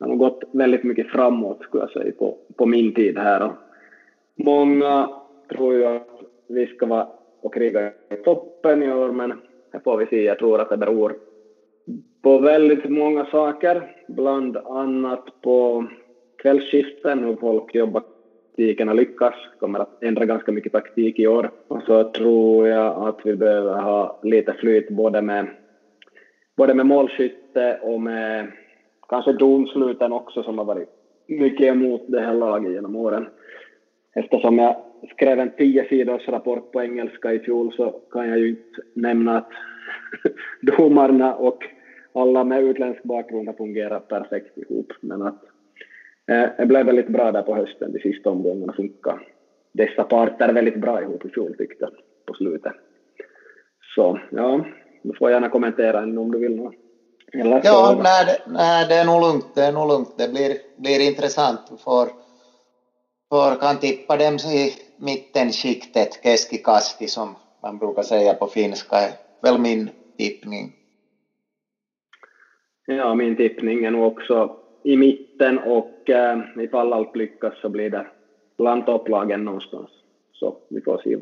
[0.00, 3.52] har nog gått väldigt mycket framåt skulle jag säga på, på min tid här och
[4.44, 5.10] Många
[5.48, 7.08] tror ju att vi ska vara
[7.40, 9.40] och kriga i toppen i år, men
[9.72, 10.24] det får vi se.
[10.24, 11.16] Jag tror att det beror
[12.22, 15.86] på väldigt många saker, bland annat på
[16.42, 18.02] kvällsskiften, hur folk jobbar
[18.60, 21.50] taktikerna lyckas, kommer att ändra ganska mycket taktik i år.
[21.68, 25.46] Och så tror jag att vi behöver ha lite flyt både med,
[26.56, 28.52] både med målskytte och med
[29.08, 30.88] kanske domsluten också som har varit
[31.28, 33.26] mycket emot det här laget genom åren.
[34.14, 34.76] Eftersom jag
[35.14, 39.36] skrev en tio sidors rapport på engelska i fjol så kan jag ju inte nämna
[39.36, 39.50] att
[40.78, 41.58] domarna och
[42.14, 44.92] alla med utländsk bakgrund har fungerat perfekt ihop.
[45.00, 45.42] Men att
[46.30, 49.26] eh, det blev väldigt bra där på hösten, de sista omgångarna funkar
[49.72, 51.92] dessa parter väldigt bra ihop i fjol tyckte jag
[52.26, 52.72] på slutet.
[53.94, 54.64] Så ja,
[55.02, 56.74] du får gärna kommentera om du vill något.
[57.64, 59.54] ja, nej, det, nej, det är nog lugnt.
[59.54, 60.14] Det är nog lugnt.
[60.18, 61.60] Det blir, blir intressant.
[61.70, 62.08] Du får,
[63.28, 69.58] får kan tippa dem i mittenskiktet, keskikasti som man brukar säga på finska, är väl
[69.58, 70.72] min tippning.
[72.96, 77.90] Ja, min tippning är nog också i mitten och eh, ifall allt lyckas så blir
[77.90, 78.06] det
[78.58, 79.90] bland topplagen någonstans.
[80.32, 81.18] Så vi får se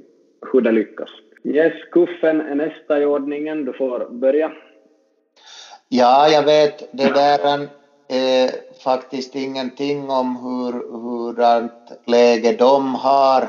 [0.52, 1.10] hur det lyckas.
[1.44, 3.64] Yes, Kuffen är nästa i ordningen.
[3.64, 4.52] Du får börja.
[5.88, 7.68] Ja, jag vet det där
[8.08, 8.50] är
[8.84, 11.72] faktiskt ingenting om hur, hurdant
[12.06, 13.42] läge de har.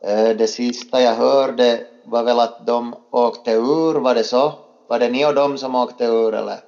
[0.00, 4.52] Eh, det sista jag hörde var väl att de åkte ur, var det så?
[4.88, 6.65] Var det ni och de som åkte ur eller?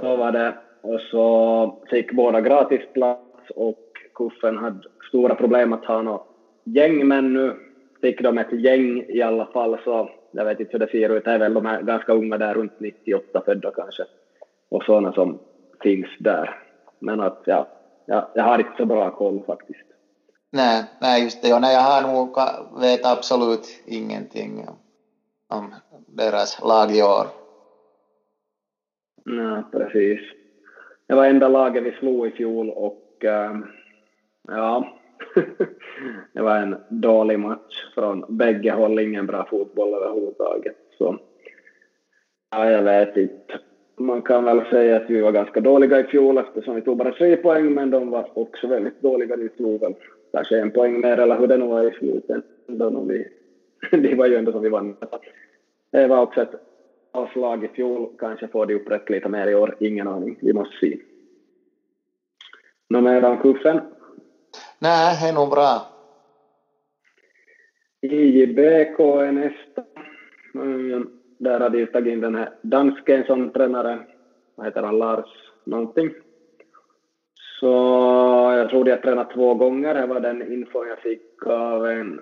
[0.00, 0.54] Så var det.
[0.80, 3.78] Och så fick båda gratisplats och
[4.14, 6.26] Kuffen hade stora problem att ha något
[6.64, 7.56] gäng, men nu
[8.00, 11.24] fick de ett gäng i alla fall, så jag vet inte hur det ser ut.
[11.24, 14.02] Det är väl de här ganska unga där, runt 98 födda kanske,
[14.68, 15.38] och sådana som
[15.82, 16.60] finns där.
[16.98, 17.68] Men att ja,
[18.06, 19.84] ja, jag har inte så bra koll faktiskt.
[20.50, 21.54] Nej, nej just det.
[21.54, 22.36] Och nej, jag har nog,
[22.80, 24.66] vet absolut ingenting
[25.48, 25.74] om
[26.06, 27.37] deras lag i år.
[29.28, 30.20] Nej, precis.
[31.06, 33.56] Det var enda laget vi slog i fjol och äh,
[34.48, 34.98] ja,
[36.32, 40.76] det var en dålig match från bägge håll, ingen bra fotboll överhuvudtaget.
[40.98, 41.18] Så
[42.50, 43.58] ja, jag vet inte.
[43.96, 47.12] Man kan väl säga att vi var ganska dåliga i fjol eftersom vi tog bara
[47.12, 49.36] tre poäng, men de var också väldigt dåliga.
[49.36, 49.94] Vi slog väl
[50.32, 53.08] kanske en poäng mer eller hur det nu var i slutändan.
[53.08, 53.28] Vi,
[53.90, 54.96] det var ju ändå som vi vann.
[55.90, 56.67] Det var också ett
[57.12, 58.08] avslag i fjol.
[58.18, 59.76] Kanske får de upprätt lite mer i år.
[59.80, 60.38] Ingen aning.
[60.40, 60.98] Vi måste se.
[62.88, 63.80] Något mer om kuffen?
[64.78, 65.86] Nej, det är nog bra.
[68.00, 69.82] IJBK är nästa.
[71.38, 73.98] Där har de tagit in den här dansken som tränare.
[74.54, 74.98] Vad heter han?
[74.98, 75.28] Lars
[75.64, 76.10] någonting.
[77.60, 77.66] Så
[78.56, 79.94] jag tror de har tränat två gånger.
[79.94, 82.20] Det var den info jag fick av en,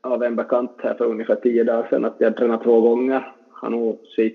[0.00, 3.35] av en bekant här för ungefär tio dagar sedan, att de har tränat två gånger.
[3.62, 4.34] Han har nog sett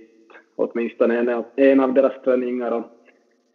[0.55, 2.83] åtminstone en av, en av deras träningar och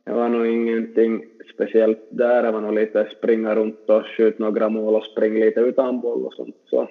[0.05, 1.25] det var nog ingenting
[1.55, 2.43] speciellt där.
[2.43, 6.27] Det var nog lite springa runt och skjuta några mål och springa lite utan boll
[6.27, 6.57] och sånt.
[6.65, 6.89] Så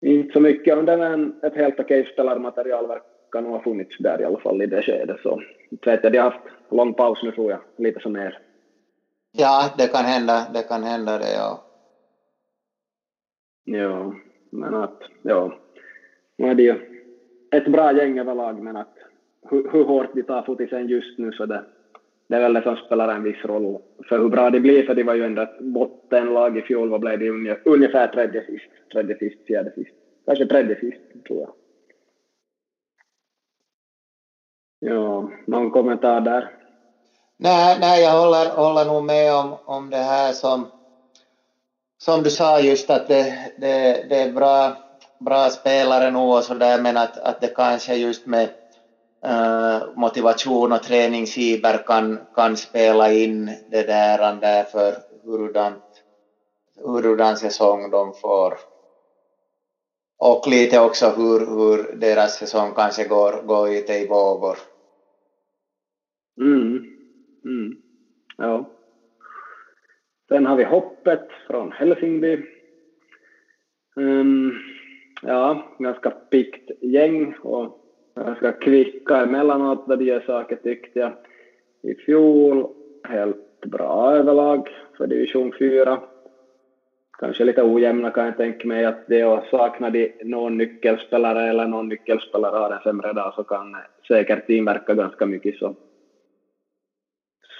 [0.00, 4.20] inte så mycket om det, men ett helt okej spelarmaterial verkar nog ha funnits där
[4.20, 5.20] i alla fall i det skedet.
[5.20, 8.38] Så inte vet jag, de har haft lång paus nu tror jag, lite som er.
[9.32, 11.64] Ja, det kan hända, det kan hända det, ja.
[13.64, 14.14] Ja,
[14.50, 15.58] men att, ja,
[16.36, 16.76] nu är det ju
[17.50, 18.92] ett bra gäng överlag, men att
[19.50, 21.64] hur, hur hårt de tar fotisen just nu så det,
[22.28, 24.94] det är väl det som spelar en viss roll för hur bra det blir, för
[24.94, 29.18] det var ju ändå ett bottenlag i fjol, vad blev det ungefär tredje sist, tredje
[29.18, 29.94] sist, fjärde sist,
[30.26, 31.54] kanske tredje sist tror jag.
[34.78, 36.50] Ja, någon kommentar där?
[37.36, 40.70] Nej, nej jag håller, håller nog med om, om det här som,
[41.98, 44.76] som du sa just att det, det, det är bra,
[45.18, 48.48] bra spelare nu och sådär men att, att det kanske just med
[49.26, 55.82] uh, motivation och träningsiver kan, kan spela in det där för hurudant,
[56.84, 58.54] hurudan säsong de får.
[60.18, 64.58] Och lite också hur, hur deras säsong kanske går, går lite i vågor.
[66.40, 66.84] Mm.
[67.44, 67.72] Mm.
[68.36, 68.70] Ja.
[70.28, 72.36] Sen har vi hoppet från Helsingby.
[73.96, 74.52] Um, ehm,
[75.26, 77.78] ja, ganska pikt gäng och
[78.16, 81.12] ganska kvicka emellanåt när de gör saker tyckte jag.
[81.82, 82.66] I fjol
[83.08, 86.00] helt bra överlag för division 4.
[87.18, 91.66] Kanske lite ojämna kan jag tänka mig att det och saknar de någon nyckelspelare eller
[91.66, 93.76] någon nyckelspelare har en sämre dag så kan
[94.08, 95.74] säkert inverka ganska mycket så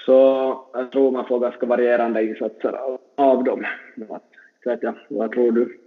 [0.05, 0.11] Så
[0.73, 3.65] jag tror man får ganska varierande insatser av, av dem.
[4.63, 5.84] Så vet jag, vad tror du?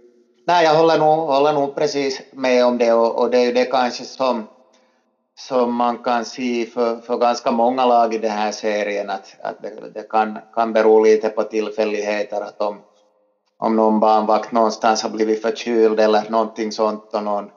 [0.49, 3.51] Nej, jag håller nog, håller nog precis med om det och, och det är ju
[3.51, 4.47] det kanske som,
[5.39, 9.55] som man kan se för, för ganska många lag i den här serien att, att
[9.59, 12.81] det, det kan, kan bero lite på tillfälligheter att om,
[13.57, 17.49] om någon barnvakt någonstans har blivit förkyld eller någonting sånt och någon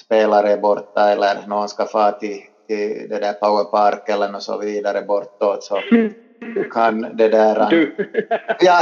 [0.00, 4.58] spelare är borta eller någon ska få till, till det där powerpark eller något så
[4.58, 5.80] vidare bortåt så
[6.72, 7.70] kan det där...
[7.70, 7.96] Du!
[8.60, 8.80] ja,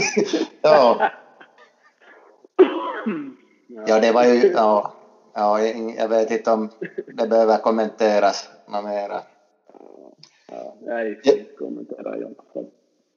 [0.62, 1.10] ja.
[3.86, 4.52] Ja, det var ju...
[4.52, 4.92] Ja,
[5.34, 5.60] ja,
[5.96, 6.70] jag vet inte om
[7.06, 9.22] det behöver kommenteras något mera.
[10.52, 12.66] Ja, jag inte kommentera i alla fall.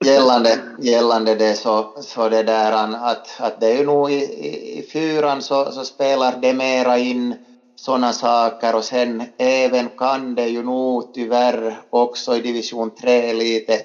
[0.06, 4.80] Gällande, gällande det så, så det där att, att det är ju nog i, i,
[4.80, 7.36] i fyran så, så spelar det mera in
[7.76, 13.82] sådana saker och sen även kan det ju nog tyvärr också i division 3 lite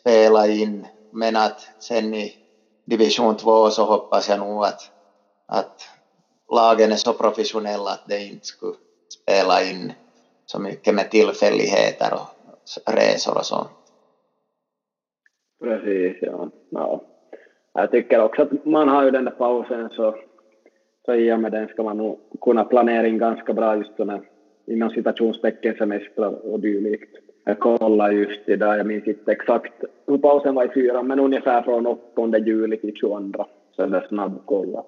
[0.00, 0.86] spela in.
[1.12, 2.32] Men att sen i
[2.86, 4.80] division 2 så hoppas jag nog att,
[5.52, 5.74] att
[6.52, 8.74] lagen är så professionella att det inte skulle
[9.08, 9.92] spela in
[10.46, 12.28] så mycket med tillfälligheter och
[12.94, 13.68] resor och sånt.
[15.64, 16.50] Precis, ja.
[16.70, 17.00] ja.
[17.72, 20.16] Jag tycker också att man har ju den där pausen så,
[21.04, 24.20] så i och med den ska man nog kunna planera in ganska bra just sådana
[24.66, 27.16] inom citationstecken semestrar och dylikt.
[27.44, 31.62] Jag kollade just idag, jag minns inte exakt hur pausen var i fyran, men ungefär
[31.62, 33.44] från 8 juli till 22.
[33.76, 34.86] Så det snabbkollat.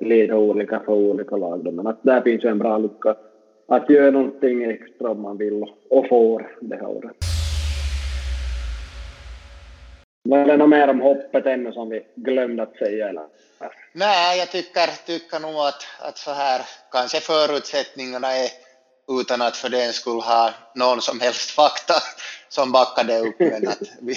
[0.00, 3.16] Lite olika för olika lag då, men att där finns ju en bra lucka
[3.68, 7.16] att göra någonting extra om man vill och får det här året.
[10.22, 13.08] Var det något mer om hoppet ännu som vi glömde att säga?
[13.08, 13.22] Eller?
[13.92, 16.60] Nej, jag tycker, tycker nog att, att så här
[16.92, 18.48] kanske förutsättningarna är
[19.20, 21.94] utan att för den skulle ha någon som helst fakta
[22.48, 23.38] som backade upp.
[23.38, 24.14] Men att vi,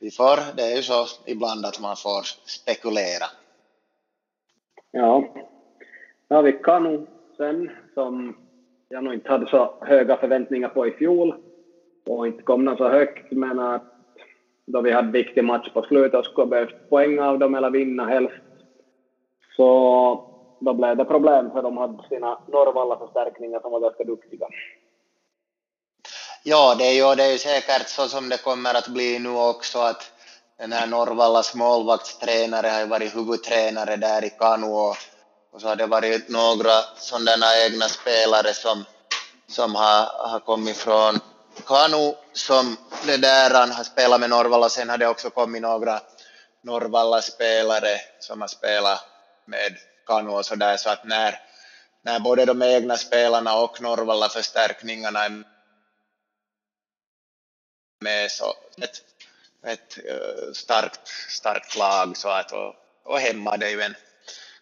[0.00, 3.26] vi får, det är ju så ibland att man får spekulera.
[4.90, 5.24] Ja,
[6.28, 8.36] ja vi kan nog sen som
[8.88, 11.34] jag nog inte hade så höga förväntningar på i fjol
[12.08, 13.82] och inte kom så högt men att
[14.66, 18.06] då vi hade viktig match på slutet och skulle behövt poäng av dem eller vinna
[18.06, 18.34] helst.
[19.56, 20.26] Så
[20.58, 24.46] då blev det problem för de hade sina Norrvalla-förstärkningar som var ganska duktiga.
[26.42, 29.28] Ja, det är ju, det är ju säkert så som det kommer att bli nu
[29.28, 30.15] också att
[30.58, 34.96] den här Norrvallas målvaktstränare har ju varit huvudtränare där i Kanu och,
[35.58, 38.84] så har det varit några sådana egna spelare som,
[39.48, 41.20] som har, har kommit från
[41.66, 46.00] Kanu som det där han har spelat med Norrvalla, sen har det också kommit några
[46.62, 49.04] Norvalla-spelare som har spelat
[49.44, 51.40] med Kanu och sådär, så att när,
[52.02, 55.44] när både de egna spelarna och Norvalla-förstärkningarna är
[58.00, 58.54] med så
[59.66, 59.98] ett,
[60.56, 62.74] starkt, starkt lag så att och,
[63.04, 63.94] och hemma det är ju en,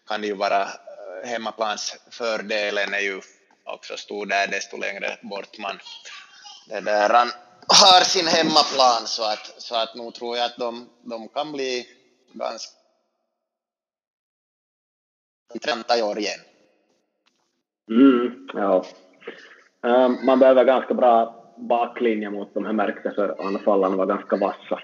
[0.07, 0.67] kan det ju vara
[1.23, 3.21] hemmaplansfördelen är ju
[3.63, 5.79] också stor där desto längre bort man
[6.67, 7.27] det där, han
[7.67, 11.85] har sin hemmaplan så att, så att nog tror jag att de, de kan bli
[12.33, 12.71] ganska
[15.53, 16.39] intressanta i år igen.
[17.89, 18.85] Mm, ja.
[19.83, 24.79] Ehm, man behöver ganska bra baklinje mot de här märkte för anfallarna var ganska vassa.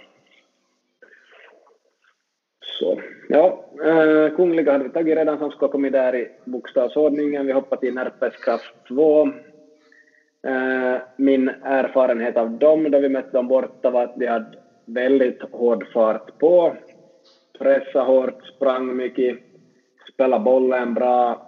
[2.81, 7.45] Så, ja, eh, Kungliga hade vi tagit redan som ska komma där i bokstavsordningen.
[7.45, 9.21] Vi hoppar till Närpes kraft 2.
[10.47, 14.45] Eh, min erfarenhet av dem då vi mötte dem borta var att de hade
[14.85, 16.75] väldigt hård fart på,
[17.59, 19.37] Pressade hårt, sprang mycket,
[20.13, 21.47] spelade bollen bra.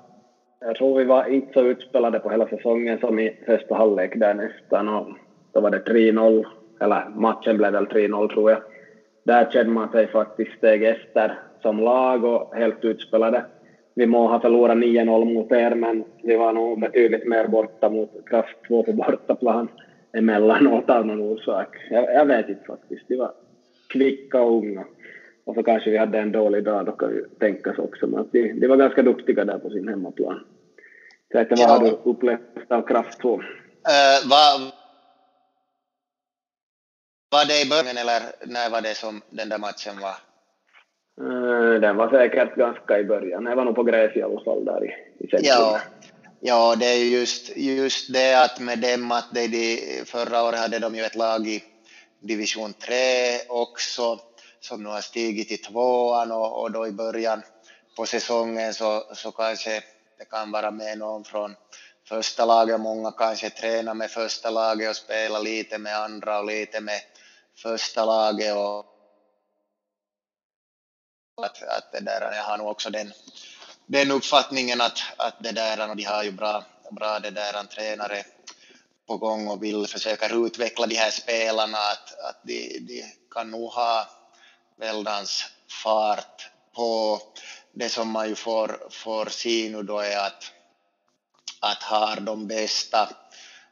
[0.60, 4.34] Jag tror vi var inte så utspelade på hela säsongen som i första halvlek där
[4.34, 5.08] nästan och
[5.54, 6.46] då var det 3-0,
[6.80, 8.60] eller matchen blev väl 3-0 tror jag.
[9.24, 13.46] Där kände man sig faktiskt steg efter som lag och helt utspelade
[13.96, 18.30] vi må ha förlorat 9-0 mot er, men vi var nog betydligt mer borta mot
[18.30, 19.68] Kraft 2 på bortaplan
[20.18, 21.78] emellanåt av någon orsak.
[21.90, 23.08] Jag, jag vet inte faktiskt.
[23.08, 23.32] De var
[23.90, 24.86] kvicka och unga.
[25.46, 28.08] Och så kanske vi hade en dålig dag, då kan ju tänkas också.
[28.08, 30.40] Men de, de var ganska duktiga där på sin hemmaplan.
[31.32, 31.68] Så vad ja.
[31.68, 33.34] har du upplevt av Kraft 2?
[33.34, 34.72] Uh, eh, vad,
[37.34, 38.22] var det i början eller
[38.56, 40.18] när var det som den där matchen var?
[41.22, 43.44] Eh, den var säkert ganska i början.
[43.44, 44.90] Det var nog på gräs i alla fall där i,
[45.24, 45.80] i ja.
[46.40, 50.80] ja, det är just, just det att med dem att det, de, förra året hade
[50.80, 51.64] de ju ett lag i
[52.22, 52.96] division 3
[53.50, 54.20] också
[54.60, 57.42] som nu har stigit till tvåan och, och då i början
[57.98, 59.84] på säsongen så, så kanske
[60.18, 61.56] det kan vara med någon från
[62.10, 62.80] första laget.
[62.80, 67.00] Många kanske tränar med första laget och spelar lite med andra och lite med
[67.56, 68.86] första laget och
[71.42, 73.14] att, att det där, jag har nog också den,
[73.86, 78.26] den uppfattningen att, att det där, och de har ju bra, bra det där, tränare
[79.08, 83.72] på gång och vill försöka utveckla de här spelarna, att, att de, de kan nog
[83.72, 84.08] ha
[84.78, 85.44] väldans
[85.84, 87.22] fart på.
[87.72, 90.52] Det som man ju får, får se nu då är att,
[91.60, 93.10] att har de bästa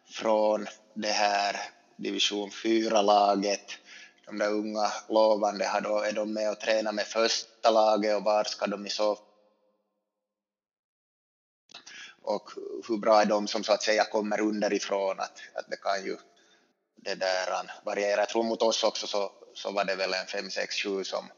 [0.10, 1.62] från det här
[2.04, 3.78] division 4-laget,
[4.26, 8.24] de där unga lovande, har då, är de med och tränar med första laget och
[8.24, 9.18] var ska de i så
[12.22, 12.52] och
[12.88, 16.18] hur bra är de som så att säga kommer underifrån, att, att det kan ju
[16.96, 18.22] det där variera.
[18.22, 21.32] Jag tror mot oss också så, så var det väl en 5, 6, 7 som,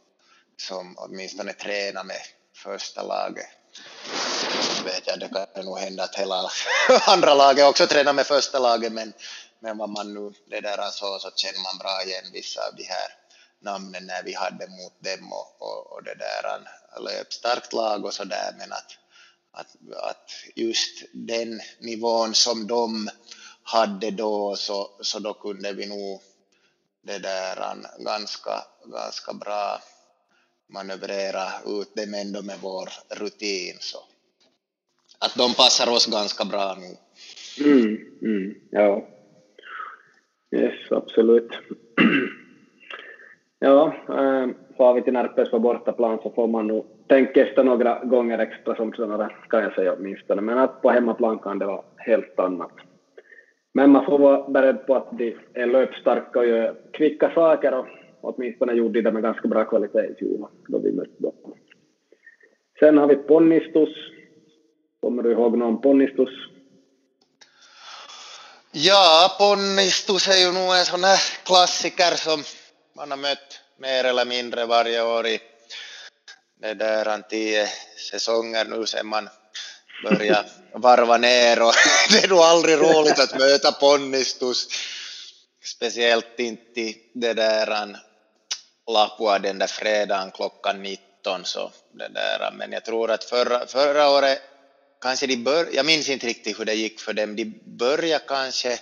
[0.58, 2.22] som åtminstone tränade med
[2.56, 3.48] första laget.
[4.86, 6.50] Vet jag, det kan nog hända att hela
[7.08, 9.14] andra laget också tränar med första laget, men,
[9.64, 12.84] men vad man nu det där så, så känner man bra igen vissa av de
[12.84, 13.10] här
[13.60, 16.44] namnen när vi hade mot dem och, och, och det där
[17.00, 18.98] löpstarkt lag och så där, men att
[19.56, 19.76] att,
[20.10, 23.10] att just den nivån som de
[23.64, 26.22] hade då så, så då kunde vi nog
[27.02, 29.82] det där ganska, ganska bra
[30.70, 33.78] manövrera ut dem ändå med vår rutin.
[33.80, 33.98] Så
[35.20, 36.98] att de passar oss ganska bra nu.
[37.66, 39.08] Mm, mm, ja.
[40.54, 41.48] Yes, absolut.
[43.60, 47.64] ja, ehm, äh, far vi till Närpes på bortaplan så får man nog tänka efter
[47.64, 50.42] några gånger extra som sådana kan jag säga åtminstone.
[50.42, 52.72] Men att på hemmaplan kan det vara helt annat.
[53.74, 57.88] Men man får vara beredd på att de är löpstarka och gör kvicka saker och
[58.22, 61.54] åtminstone gjorde de det med ganska bra kvalitet i fjol då vi mötte dem.
[62.80, 63.90] Sen har vi Ponnistus.
[65.00, 66.30] Kommer du ihåg någon Ponnistus?
[68.76, 72.44] Ja, Ponnistus är ju nog en klassiker som
[72.96, 75.42] man har mött mer eller mindre varje år i
[76.62, 77.70] det där tio
[78.12, 79.30] säsonger nu sen man
[80.04, 81.74] börjar varva ner och
[82.12, 84.68] det är nog aldrig roligt att möta Ponnistus.
[85.64, 87.98] Speciellt inte det där
[88.88, 94.10] Lapua den där fredagen klockan 19 så det där men jag tror att förra, förra
[94.10, 94.42] året
[95.04, 98.80] kanske de bör, jag minns inte riktigt hur det gick för dem, de började kanske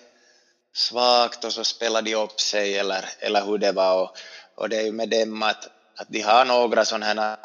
[0.73, 4.03] svagt och så spelade de upp sig eller, eller hur det var.
[4.03, 4.17] Och,
[4.55, 7.37] och det är ju med dem att, att de har några sådana här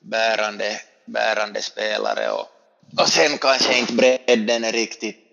[0.00, 2.46] bärande, bärande spelare och,
[2.98, 5.24] och sen kanske inte bredden är riktigt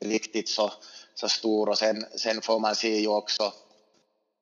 [0.00, 0.72] riktigt så,
[1.14, 1.68] så stor.
[1.68, 3.52] Och sen, sen får man se ju också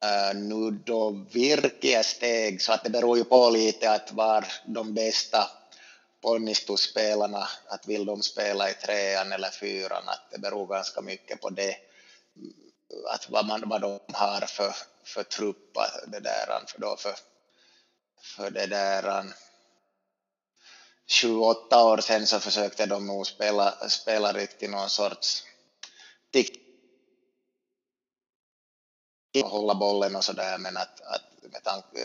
[0.07, 4.95] Äh, nu då virkiga steg så att det beror ju på lite att var de
[4.95, 5.51] bästa
[6.23, 11.51] ponnistusspelarna, att vill de spela i trean eller fyran, att det beror ganska mycket på
[11.51, 11.77] det,
[13.15, 15.77] att vad, man, vad de har för, för trupp,
[16.07, 17.15] det där, för, då för
[18.23, 19.25] för det där.
[21.09, 25.45] Sju, åtta år sedan så försökte de nog spela, spela riktigt någon sorts
[26.33, 26.66] tick
[29.43, 31.99] hålla bollen och sådär men att, att med tanke,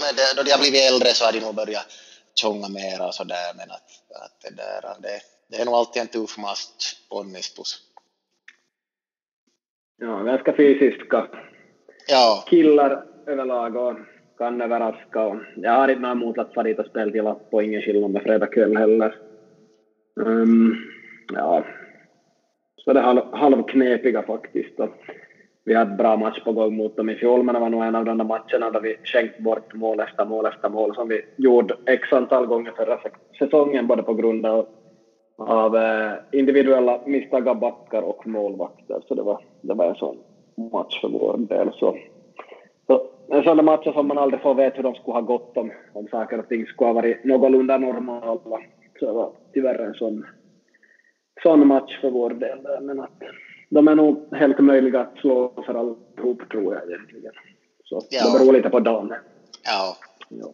[0.00, 1.86] med det, då de har blivit äldre så har de nog börjat
[2.34, 3.88] tjonga mera och sådär men att,
[4.24, 7.78] att det där det, det är nog alltid en tuff match Ponnistus.
[9.96, 11.28] Ja, ganska fysiska
[12.08, 12.44] ja.
[12.46, 13.96] killar överlag och
[14.38, 15.20] kan överraska.
[15.20, 18.10] Och jag har inte något emot att fara dit och spela till Lappo, ingen skillnad
[18.10, 19.16] med fredag kväll heller.
[20.20, 20.76] Um,
[21.32, 21.64] ja,
[22.76, 24.80] så det är halv, halvknepiga faktiskt.
[24.80, 24.90] Och
[25.70, 27.94] vi hade bra match på gång mot dem i fjol, men det var nog en
[27.94, 31.20] av de där matcherna där vi skänkt bort mål efter mål efter mål som vi
[31.36, 32.98] gjorde x antal gånger förra
[33.38, 34.66] säsongen, både på grund av,
[35.38, 39.02] av eh, individuella misstag av backar och målvakter.
[39.08, 40.22] Så det var, det var en sån
[40.72, 41.70] match för vår del.
[41.74, 41.96] Så
[43.32, 46.08] en sån match som man aldrig får veta hur de skulle ha gått om, om
[46.08, 48.60] saker och ting skulle ha varit någorlunda normala.
[49.00, 50.24] Så det var tyvärr en sån,
[51.42, 52.58] sån match för vår del.
[52.80, 53.22] Men att
[53.70, 57.32] de är nog helt möjliga att slå för allihop tror jag egentligen.
[57.84, 58.24] Så ja.
[58.24, 59.14] det beror lite på dagen.
[59.64, 59.96] Ja.
[60.28, 60.52] ja.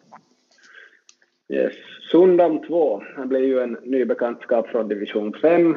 [1.49, 1.75] Yes.
[2.11, 5.77] Sundam 2, det blir ju en ny bekantskap från division 5.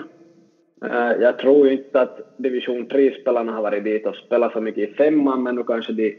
[0.86, 4.94] Eh, jag tror inte att division 3-spelarna har varit dit och spelat så mycket i
[4.94, 6.16] femman, men nu kanske de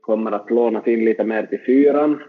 [0.00, 2.22] kommer att lånas in lite mer till fyran.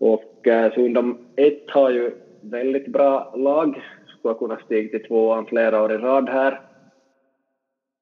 [0.00, 3.82] Och eh, Sundom 1 har ju väldigt bra lag,
[4.18, 6.60] skulle kunna stiga till tvåan flera år i rad här.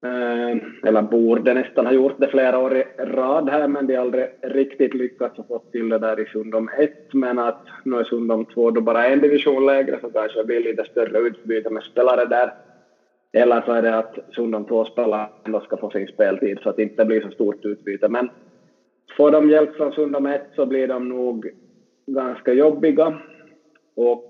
[0.05, 0.57] Eh,
[0.89, 4.27] eller borde nästan ha gjort det flera år i rad här, men de har aldrig
[4.43, 6.91] riktigt lyckats få till det där i Sundom 1.
[7.15, 10.61] Men att nu är Sundom 2 då bara en division lägre så kanske det blir
[10.61, 12.53] lite större utbyte med spelare där.
[13.33, 16.83] Eller så är det att Sundom 2-spelare ändå ska få sin speltid så att det
[16.83, 18.09] inte blir så stort utbyte.
[18.09, 18.29] Men
[19.17, 21.51] får de hjälp från Sundom 1 så blir de nog
[22.07, 23.21] ganska jobbiga.
[23.97, 24.25] Och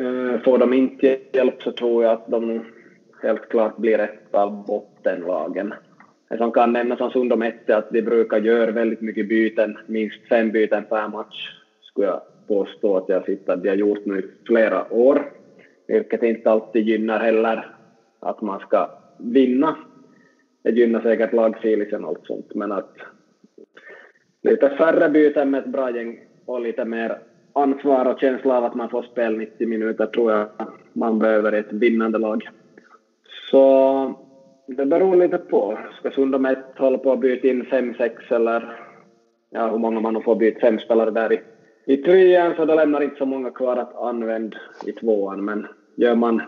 [0.00, 2.64] eh, får de inte hjälp så tror jag att de
[3.24, 5.74] helt klart blir ett av bottenlagen.
[6.30, 9.78] Det som kan nämnas om Sundom 1 är att de brukar göra väldigt mycket byten,
[9.86, 11.48] minst fem byten per match,
[11.80, 15.30] skulle jag påstå att jag sitter, att de har gjort nu i flera år,
[15.86, 17.66] vilket inte alltid gynnar heller
[18.20, 19.76] att man ska vinna.
[20.62, 22.92] Det gynnar säkert lagfilisen och allt sånt, men att
[24.42, 27.18] lite färre byten med ett bra gäng och lite mer
[27.52, 30.48] ansvar och känsla av att man får spel 90 minuter tror jag
[30.92, 32.42] man behöver i ett vinnande lag.
[33.54, 34.14] Så
[34.66, 35.78] det beror lite på.
[35.98, 38.78] Ska Sundom 1 hålla på att byta in 5-6 eller
[39.50, 41.40] ja, hur många man får byta fem spelare där i,
[41.86, 46.14] i trean så det lämnar inte så många kvar att använda i tvåan men gör
[46.14, 46.42] man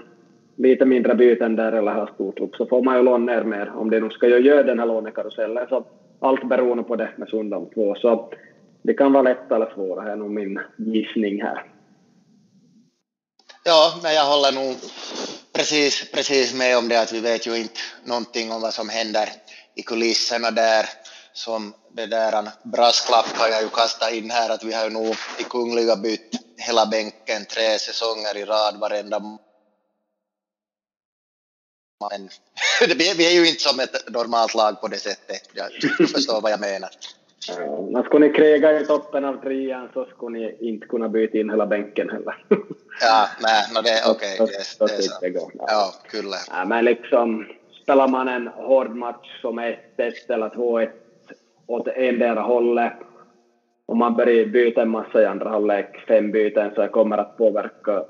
[0.57, 3.73] lite mindre byten där eller har stort upp så får man ju låna ner mer
[3.77, 5.67] om det nu ska göra den här lånekarusellen.
[5.69, 5.85] Så
[6.21, 7.95] allt beror på det med Sundom 2.
[7.95, 8.31] Så
[8.83, 11.63] det kan vara lätt eller svårt, det är nog min gissning här.
[13.65, 14.75] Ja, men jag håller nog
[15.57, 19.33] precis, precis med om det att vi vet ju inte någonting om vad som händer
[19.75, 20.89] i kulisserna där.
[21.33, 24.91] Som det där en brasklapp kan jag ju kasta in här att vi har ju
[24.91, 29.21] nog i Kungliga bytt hela bänken tre säsonger i rad varenda
[32.01, 32.31] men
[32.99, 35.43] vi är ju inte som ett normalt lag på det sättet.
[35.53, 35.71] Jag
[36.11, 36.91] förstår vad jag menar.
[37.49, 41.51] Ja, skulle ni kriga i toppen av trean så skulle ni inte kunna byta in
[41.51, 42.35] hela bänken heller.
[43.01, 44.41] ja, nej, no det är okej.
[44.41, 44.57] Okay.
[44.57, 44.87] Yes, det,
[45.23, 46.37] det, det Ja, kyllä.
[46.51, 47.47] Ja, men liksom,
[47.83, 49.77] spelar man en hård match som 1-1
[50.29, 50.89] eller 2-1
[51.67, 52.93] åt endera hållet
[53.87, 57.37] och man börjar byta en massa i andra halvlek, fem byten, så det kommer att
[57.37, 58.05] påverka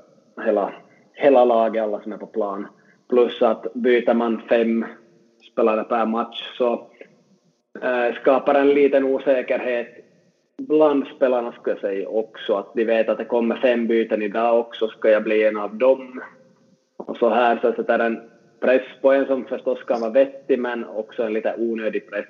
[0.45, 0.73] hela,
[1.13, 2.67] hela laget, alla som är på plan.
[3.09, 4.85] Plus att byter man fem
[5.51, 6.89] spelare per match så
[7.81, 9.87] Äh, skapar en liten osäkerhet
[10.57, 14.59] bland spelarna ska jag säga också, att de vet att det kommer fem byten idag
[14.59, 16.21] också, ska jag bli en av dem?
[16.97, 18.21] Och så här så sätter en
[18.59, 22.25] press på en som förstås kan vara vettig men också en lite onödig press.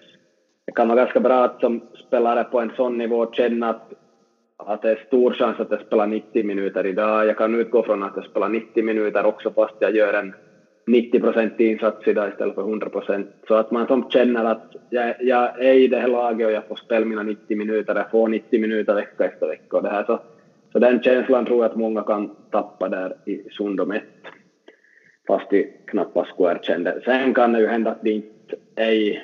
[0.66, 3.92] Det kan vara ganska bra att som spelare på en sån nivå känna att,
[4.58, 7.26] att det är stor chans att jag spelar 90 minuter idag.
[7.26, 10.34] Jag kan utgå från att jag spelar 90 minuter också fast jag gör en
[10.88, 13.28] 90 procent insats idag istället för 100 procent.
[13.48, 16.68] Så att man som känner att jag, jag, är i det här laget och jag
[16.68, 20.04] får spela mina 90 minuter, jag får 90 minuter vecka efter vecka och det här.
[20.04, 20.20] Så,
[20.72, 24.04] så den känslan tror jag att många kan tappa där i Sundom 1.
[25.28, 27.02] Fast de knappast skulle erkänna det.
[27.06, 29.20] Sen kan det ju hända att de inte är i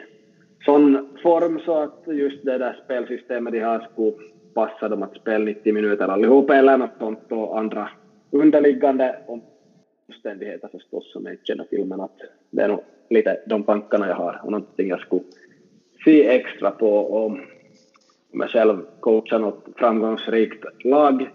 [0.65, 4.13] sån form så att just det där spelsystemet de har skulle
[4.55, 7.89] passa dem att spela 90 minuter allihopa eller något sånt och andra
[8.31, 9.15] underliggande
[10.07, 12.17] omständigheter förstås som jag inte känner till, men att
[12.49, 15.23] det är nog lite de tankarna jag har och någonting jag skulle
[16.05, 17.41] se extra på om
[18.31, 21.29] jag själv coachar något framgångsrikt lag.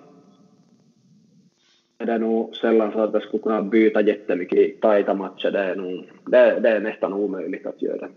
[1.96, 5.50] Det är nog sällan så att jag skulle kunna byta jättemycket i tajta matcher.
[5.50, 8.10] Det är, nog, det, det är nästan omöjligt att göra.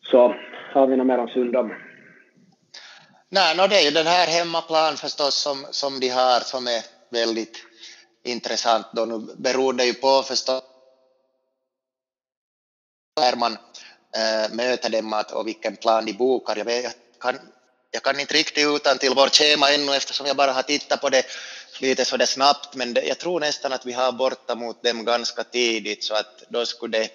[0.00, 0.34] Så
[0.72, 1.72] har vi något mer om Sundom?
[3.32, 6.82] Nej, no, det är ju den här hemmaplan förstås som, som de har som är
[7.10, 7.58] väldigt
[8.24, 8.86] intressant.
[8.92, 10.62] Då nu beror det ju på förstås
[13.20, 13.52] när man
[14.16, 16.56] äh, möter dem att, och vilken plan de bokar.
[16.56, 17.38] Jag, vet, jag, kan,
[17.90, 21.08] jag kan inte riktigt utan till vårt schema ännu eftersom jag bara har tittat på
[21.08, 21.26] det
[21.80, 25.04] lite så det snabbt, men det, jag tror nästan att vi har borta mot dem
[25.04, 27.10] ganska tidigt så att då skulle det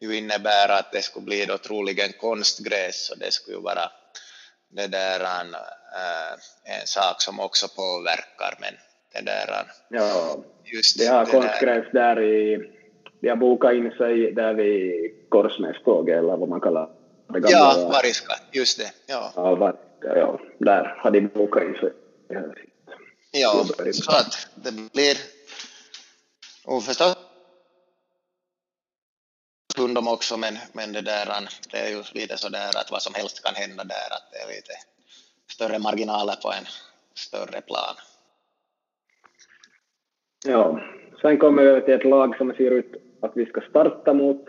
[0.00, 3.90] ju innebära att det skulle bli då troligen konstgräs så det skulle ju vara
[4.70, 8.58] det där en, äh, en sak som också påverkar.
[8.60, 8.74] Men
[9.12, 12.14] det där, ja, just det har konstgräs där.
[12.14, 12.70] där i,
[13.20, 16.88] de har bokat in sig där vid Korsnäståget eller vad man kallar
[17.32, 17.40] det.
[17.40, 18.92] Gamla, ja, Variska, just det.
[19.06, 20.40] Ja, ja, Variska, ja.
[20.58, 21.92] där har de bokat in sig.
[23.32, 25.16] Ja, så att det blir
[26.64, 27.16] oförstås
[29.80, 31.28] stundom också, men, men det, där,
[31.72, 34.38] det är ju lite så där att vad som helst kan hända där, att det
[34.44, 34.74] är lite
[35.54, 36.66] större marginaler på en
[37.26, 37.96] större plan.
[40.46, 40.80] Ja,
[41.20, 44.44] sen kommer vi till ett lag som ser ut att vi ska starta mot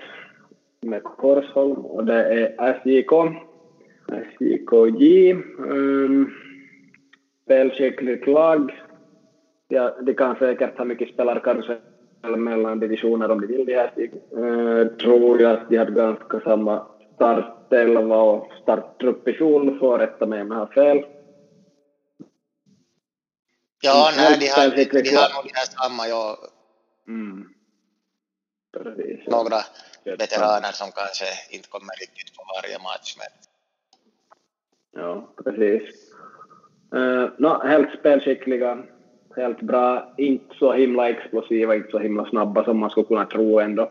[0.82, 3.12] med Korsholm och det är SJK.
[4.12, 5.32] SJKJ.
[5.32, 6.32] Um, ehm,
[7.44, 8.72] spelskickligt lag.
[9.68, 11.78] Ja, de kan säkert ha mycket spelare kanske
[12.22, 13.66] mellan divisioner om de vill.
[13.66, 13.92] De här,
[14.38, 20.26] uh, tror jag att de hade ganska samma startelva och starttrupp i fjol, får rätta
[20.26, 21.06] mig om jag har fel.
[23.84, 24.70] Ja, nej, de har,
[25.04, 26.38] de har nog de här samma, ja.
[27.08, 27.48] Mm.
[28.74, 29.20] Precis.
[29.26, 29.38] ja.
[29.38, 29.62] Några
[30.18, 33.28] veteraner som kanske inte kommer riktigt på varje match, men
[34.94, 36.14] Ja, precis.
[36.96, 38.84] Uh, no, helt spelskickliga,
[39.36, 43.60] helt bra, inte så himla explosiva, inte så himla snabba som man skulle kunna tro
[43.60, 43.88] ändå.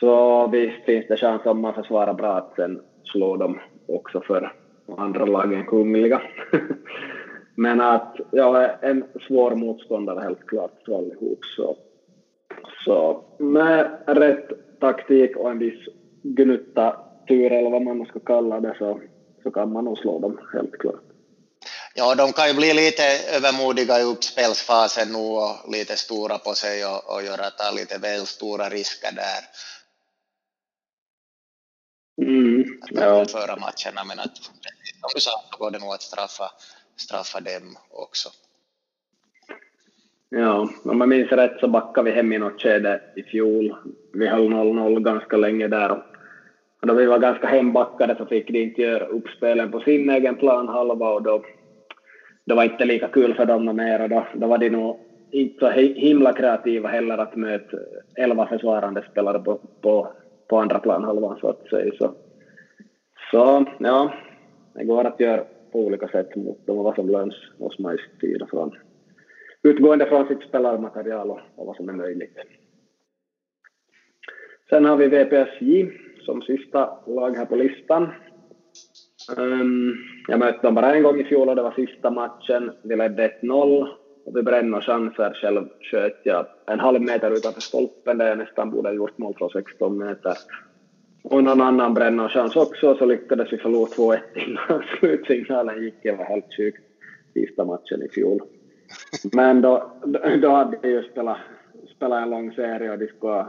[0.00, 2.80] Så visst finns det chans om man försvarar bra att sen
[3.12, 4.52] slå dem också för
[4.96, 6.22] andra lagen kungliga.
[7.56, 11.38] Men att ja, en svår motståndare helt klart för allihop.
[11.56, 11.76] Så,
[12.84, 14.48] så med rätt
[14.80, 15.88] taktik och en viss
[16.22, 16.96] gnutta
[17.28, 19.00] tur eller vad man ska kalla det så,
[19.42, 21.13] så kan man nog slå dem helt klart.
[21.96, 23.04] Ja, de kan ju bli lite
[23.36, 28.26] övermodiga i uppspelsfasen nu och lite stora på sig och, och göra ta lite väl
[28.26, 29.42] stora risker där.
[32.26, 33.24] Mm, ja.
[33.26, 34.54] Förra matcherna, men att som
[35.14, 36.50] du sa, så går det nog att straffa,
[36.96, 38.28] straffa dem också.
[40.28, 43.76] Ja, om jag minns rätt så backade vi hem i något skede i fjol.
[44.12, 46.02] Vi höll 0-0 ganska länge där och
[46.86, 51.10] då vi var ganska hembackade så fick de inte göra uppspelen på sin egen planhalva
[51.10, 51.42] och då,
[52.46, 55.58] det var inte lika kul för dem mer och då, då var de nog inte
[55.58, 57.76] så himla kreativa heller att möta
[58.18, 60.12] elva försvarande spelare på, på,
[60.48, 61.92] på andra planhalvan så att säga.
[61.98, 62.14] Så,
[63.30, 64.14] så ja,
[64.74, 67.96] det går att göra på olika sätt mot dem och vad som löns hos mig
[68.16, 68.70] styra från
[69.62, 72.38] utgående från sitt spelarmaterial och, och vad som är möjligt.
[74.68, 75.90] Sen har vi VPSJ
[76.24, 78.12] som sista lag här på listan.
[79.36, 79.96] Um,
[80.28, 82.72] jag mötte dem bara en gång i fjol och det var sista matchen.
[82.82, 83.88] Vi ledde 1-0
[84.24, 88.70] och vi brände chanser själv sköt jag en halv meter utanför stolpen där jag nästan
[88.70, 90.34] borde ha gjort mål från 16 meter.
[91.24, 95.94] Och någon annan bränna chans också så lyckades vi förlora 2-1 innan slutsignalen gick.
[96.02, 96.82] Det var helt sjukt.
[97.34, 98.40] Sista matchen i fjol.
[99.32, 99.92] Men då,
[100.42, 101.38] då hade jag ju spelat,
[101.96, 103.46] spelat en lång serie och de skulle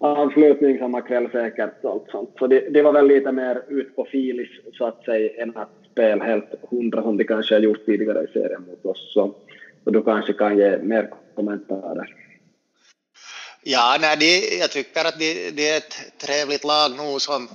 [0.00, 2.30] avslutning samma kväll säkert och allt sånt.
[2.38, 5.70] Så det, det, var väl lite mer ut på filis så att säga än att
[5.92, 9.12] spela helt hundra som de kanske har gjort tidigare i serien mot oss.
[9.12, 9.34] Så,
[9.84, 12.14] så du kanske kan ge mer kommentarer.
[13.62, 17.48] Ja, nej, det, jag tycker att det, det, är ett trevligt lag nu som,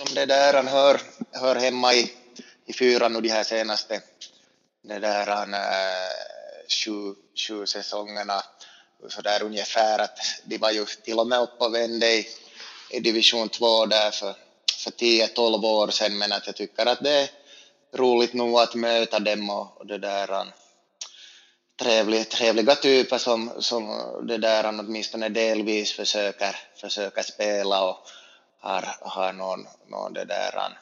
[0.00, 0.96] som det där han hör,
[1.42, 2.04] hör hemma i,
[2.66, 4.00] i fyran och de här senaste
[4.82, 5.60] det där han, äh,
[6.68, 8.42] sju, sju säsongerna
[9.08, 12.28] sådär ungefär att de var ju till och med uppe och vände i,
[12.90, 14.34] i division 2 där för,
[14.78, 17.30] för 10-12 år sedan men att jag tycker att det är
[17.92, 20.52] roligt nog att möta dem och, och det där
[21.78, 23.86] trevliga, trevliga typer som, som
[24.26, 27.98] det där åtminstone delvis försöker, försöker spela och
[28.60, 30.78] har, har någon, någon det där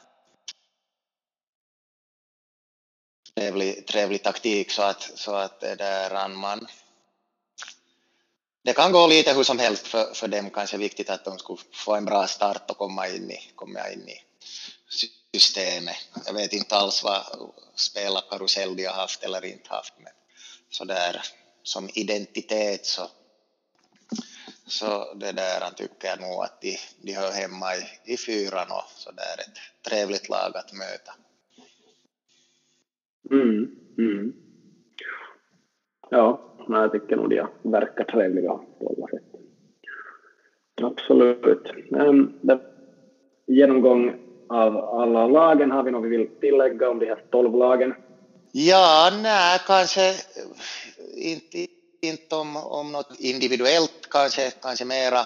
[3.35, 6.67] trevlig, trevlig taktik så att, så att det där man
[8.61, 11.59] det kan gå lite hur som helst för, för dem, kanske viktigt att de skulle
[11.73, 14.23] få en bra start och komma in i, komma in i
[15.33, 15.95] systemet.
[16.25, 17.23] Jag vet inte alls vad
[17.75, 20.13] spelarkarusell de har haft eller inte haft, men
[20.69, 21.21] så där
[21.63, 23.07] som identitet så,
[24.67, 28.91] så det där tycker jag nog att de, de hör hemma i, i fyran och
[28.95, 29.57] så där ett
[29.89, 31.13] trevligt lag att möta.
[33.31, 34.33] Mm, mm.
[36.09, 39.23] Ja, men jag tycker nog de verkar trevliga på alla sätt.
[40.81, 41.71] Absolut.
[41.91, 42.33] Um,
[43.47, 44.15] genomgång
[44.49, 47.93] av alla lagen, har vi något vi vill tillägga om de här tolv lagen?
[48.51, 50.15] Ja, nej, kanske
[51.15, 51.67] inte,
[52.01, 55.19] inte om, om något individuellt, kanske, kanske mera,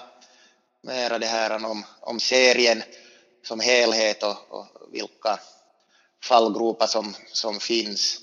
[0.81, 2.81] mera det här om, om serien
[3.41, 5.39] som helhet och, och vilka
[6.23, 8.22] fallgropar som, som finns.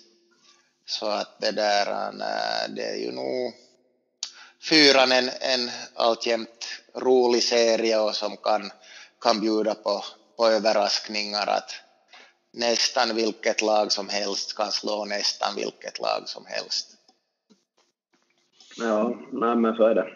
[0.87, 3.53] Så att det där, eh, det är ju nog
[4.71, 8.71] fyran en, en alltjämt rolig serie och som kan,
[9.21, 10.05] kan bjuda på,
[10.37, 11.71] på överraskningar att
[12.53, 16.97] nästan vilket lag som helst kan slå nästan vilket lag som helst.
[18.77, 20.09] Ja, nej men så är det.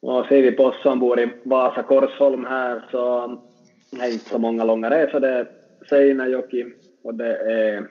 [0.00, 3.22] Och ser vi på oss som bor i Vasa Korsholm här så
[3.92, 5.20] är det inte så många långa resor.
[5.20, 5.50] Det är
[5.88, 6.64] Seinäjoki
[7.04, 7.88] och det är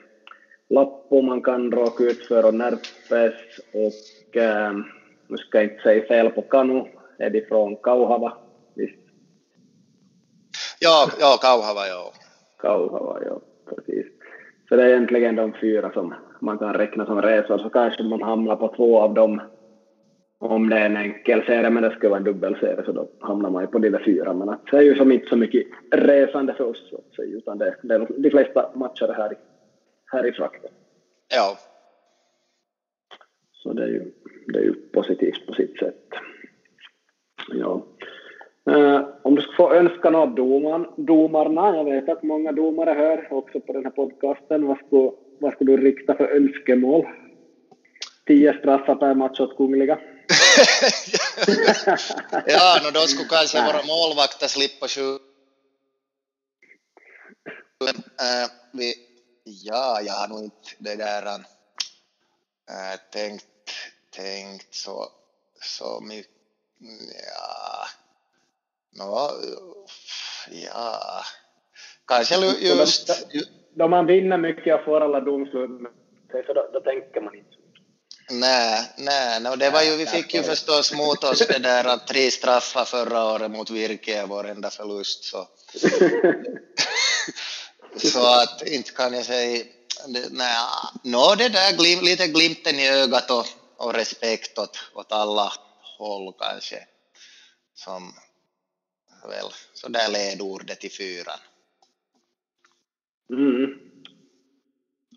[0.75, 3.33] Lappo man kan råka ut för och Närpes
[3.73, 4.73] och äh,
[5.27, 6.83] nu ska jag inte säga fel på Kanu,
[7.17, 8.33] är de från Kauhava?
[8.75, 8.99] Visst?
[10.79, 12.11] Ja, ja Kauhava, ja.
[12.57, 14.05] Kauhava, ja, precis.
[14.69, 18.21] Så det är egentligen de fyra som man kan räkna som resor, så kanske man
[18.21, 19.41] hamnar på två av dem
[20.39, 23.49] om det är en enkel serie, men det skulle vara en dubbelserie så då hamnar
[23.49, 24.33] man ju på de där fyra.
[24.33, 28.07] Men det är ju som inte så mycket resande för oss, så utan det, det
[28.17, 29.35] de flesta matcher här i
[30.15, 30.71] här i trakten.
[31.27, 31.57] Ja.
[33.51, 34.11] Så det är ju,
[34.47, 36.09] det är ju positivt på sitt sätt.
[37.47, 37.85] Ja.
[38.69, 42.91] Uh, om du skulle få önska något av domaren, domarna, jag vet att många domare
[42.91, 47.05] hör också på den här podcasten, vad skulle, vad skulle du rikta för önskemål?
[48.27, 49.99] Tio straffar per match åt Kungliga.
[52.45, 55.23] ja, no, då skulle kanske våra målvakter slippa skjuta.
[58.19, 58.93] Äh, vi,
[59.45, 63.45] ja, jag har nog inte det där äh, tänkt,
[64.09, 65.07] tänkt så,
[65.61, 66.31] så mycket.
[67.27, 67.87] Ja,
[68.91, 69.29] no,
[70.51, 71.23] ja,
[72.07, 73.25] kanske just...
[73.75, 75.81] Då man vinner mycket och får alla domslut,
[76.47, 77.55] så då, då tänker man inte
[78.29, 82.07] Nej, nej, no, det var ju, vi fick ju förstås mot oss det där att
[82.07, 85.23] tre straffar förra året mot Virke, vår enda förlust.
[85.23, 85.37] Så,
[87.97, 89.65] så att inte kan jag säga,
[90.31, 90.57] nej,
[91.03, 93.45] no, det där glim, lite glimten i ögat och,
[93.77, 95.53] och respekt åt, åt alla
[95.97, 96.87] håll kanske,
[97.75, 98.13] som
[99.27, 101.39] väl så där ledordet i fyran.
[103.29, 103.79] Mm.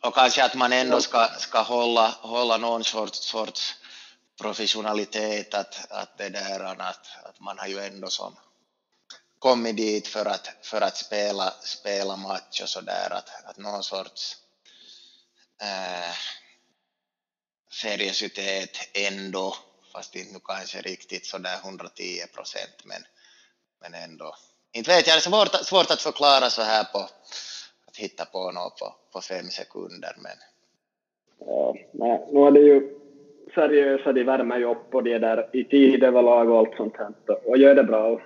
[0.02, 3.74] Och kanske att man ändå ska, ska hålla, hålla någon sorts, sorts
[4.40, 8.36] professionalitet, att, att, det där, att, att man har ju ändå som
[9.38, 14.36] kommit dit för att, för att spela, spela match och sådär, att, att någon sorts
[15.62, 16.14] äh,
[17.82, 19.54] seriositet ändå,
[19.92, 22.02] fast inte nu kanske riktigt sådär 110
[22.34, 23.02] procent, men,
[23.80, 24.34] men ändå.
[24.72, 26.98] Inte vet jag, det är svårt, svårt att förklara så här på,
[27.86, 30.12] att hitta på något på, på fem sekunder.
[30.16, 30.36] Men...
[31.40, 32.98] Ja, nej, nu är det ju
[33.54, 37.12] seriösa, de värmer ju upp och det där i tid överlag och allt sånt här
[37.48, 38.20] och gör det bra.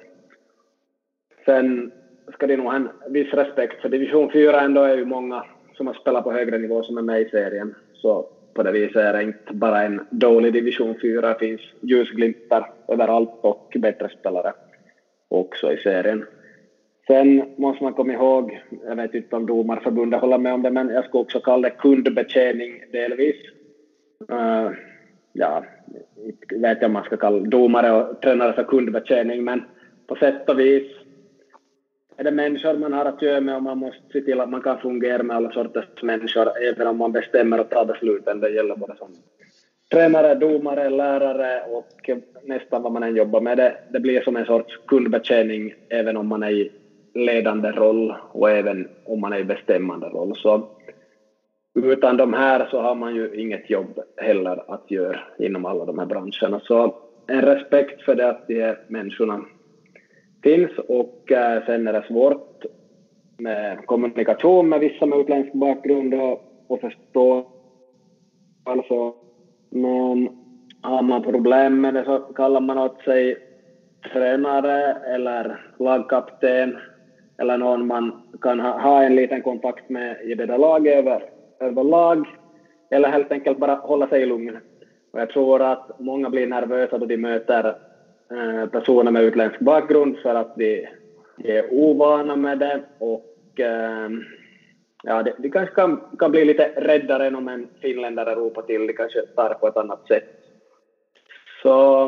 [1.45, 1.90] Sen
[2.32, 5.45] ska de nog ha en viss respekt för division 4 ändå är ju många
[5.76, 7.74] som har spelat på högre nivå som är med i serien.
[7.93, 12.70] Så på det viset är det inte bara en dålig division 4, det finns ljusglimtar
[12.93, 14.53] överallt och bättre spelare
[15.28, 16.24] också i serien.
[17.07, 20.88] Sen måste man komma ihåg, jag vet inte om domarförbundet håller med om det, men
[20.88, 23.36] jag skulle också kalla det kundbetjäning delvis.
[24.32, 24.70] Uh,
[25.32, 25.64] ja,
[26.16, 29.64] inte vet jag om man ska kalla domare och tränare för kundbetjäning, men
[30.07, 31.02] på sätt och vis
[32.17, 34.63] är det människor man har att göra med och man måste se till att man
[34.63, 38.41] kan fungera med alla sorters människor, även om man bestämmer och tar besluten.
[38.41, 39.15] Det gäller både som
[39.91, 42.11] tränare, domare, lärare och
[42.43, 43.57] nästan vad man än jobbar med.
[43.59, 46.71] Det, det blir som en sorts kundbetjäning även om man är i
[47.15, 50.37] ledande roll och även om man är i bestämmande roll.
[50.37, 50.69] Så
[51.75, 55.99] utan de här så har man ju inget jobb heller att göra inom alla de
[55.99, 56.61] här branscherna.
[56.65, 56.95] Så
[57.27, 59.45] en respekt för det att de är människorna
[60.43, 62.64] finns och eh, sen är det svårt
[63.38, 67.45] med kommunikation med vissa med utländsk bakgrund och, och förstå.
[68.64, 69.14] Alltså,
[69.70, 70.28] men
[70.82, 73.36] har man problem med det så kallar man åt sig
[74.12, 76.78] tränare eller lagkapten
[77.38, 81.22] eller någon man kan ha, ha en liten kontakt med i det där laget över,
[81.61, 82.26] överlag,
[82.90, 84.57] eller helt enkelt bara hålla sig lugn.
[85.12, 87.74] Och jag tror att många blir nervösa då de möter
[88.33, 90.89] Eh, personer med utländsk bakgrund för att de,
[91.37, 94.11] de är ovana med det och eh,
[95.03, 98.87] ja, de, de kanske kan, kan bli lite räddare än om en finländare ropar till,
[98.87, 100.22] de kanske tar på ett annat sätt.
[101.62, 102.07] Så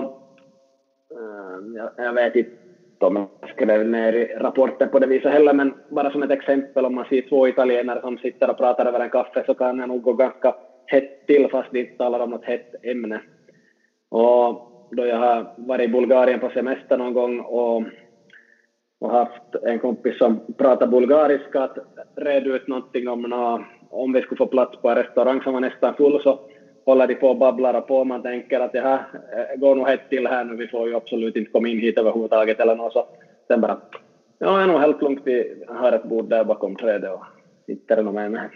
[1.10, 2.50] eh, jag, jag vet inte
[3.00, 6.84] om jag skrev ner i rapporten på det viset heller, men bara som ett exempel
[6.84, 9.86] om man ser två italienare som sitter och pratar över en kaffe så kan det
[9.86, 10.54] nog gå ganska
[10.86, 13.22] hett till fast de inte talar om något hett ämne.
[14.10, 17.82] Och då jag har varit i Bulgarien på semester någon gång och,
[19.00, 21.78] och haft en kompis som pratar bulgariska att
[22.20, 25.60] reda ut någonting om nå, om vi skulle få plats på en restaurang som var
[25.60, 26.40] nästan full så
[26.86, 28.04] håller de på och babblar och på.
[28.04, 29.04] Man tänker att det här
[29.56, 32.60] går nog hett till här nu, vi får ju absolut inte komma in hit överhuvudtaget
[32.60, 33.04] eller något så.
[33.46, 33.78] Sen bara,
[34.38, 37.24] ja, det är nog helt lugnt, vi har ett bord där bakom trädet och
[37.66, 38.48] sitter nog med mig.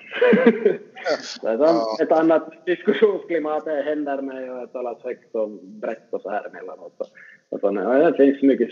[1.21, 1.97] så ja.
[2.03, 6.47] Ett annat diskussionsklimat det händer mig och jag talar högt och brett och så här
[6.47, 6.95] emellanåt.
[6.99, 7.07] Och,
[7.49, 8.71] och så, ja, det finns mycket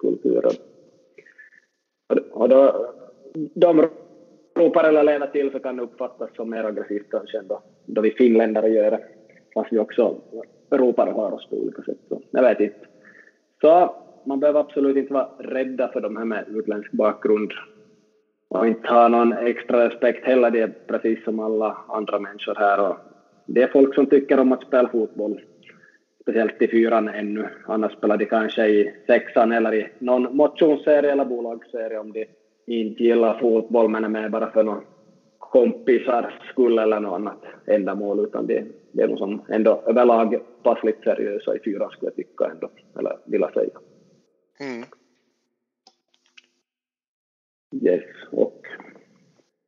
[0.00, 0.52] kulturer.
[2.08, 2.94] Och, och då,
[3.54, 3.88] de
[4.58, 8.00] ropar eller lever till så kan det uppfattas som mer aggressivt kanske än då, då
[8.00, 9.00] vi finländare gör det.
[9.54, 10.20] Fast vi också
[10.70, 11.98] ropar och har oss på olika sätt.
[12.08, 12.86] Så jag vet inte.
[13.60, 17.52] Så man behöver absolut inte vara rädda för de här med utländsk bakgrund
[18.50, 20.50] och inte har någon extra respekt heller.
[20.50, 22.90] Det är precis som alla andra människor här.
[22.90, 22.96] Och
[23.46, 25.40] det är folk som tycker om att spela fotboll,
[26.22, 27.48] speciellt i fyran ännu.
[27.66, 32.26] Annars spelar de kanske i sexan eller i någon motionsserie eller bolagsserie om de
[32.66, 34.84] inte gillar fotboll men är med bara för någon
[35.38, 41.02] kompisars skull eller något annat ändamål utan det, det är nog som ändå överlag passligt
[41.02, 43.78] seriösa i fyran, skulle jag tycka ändå, eller vilja säga.
[44.60, 44.84] Mm.
[47.72, 48.56] Yes, och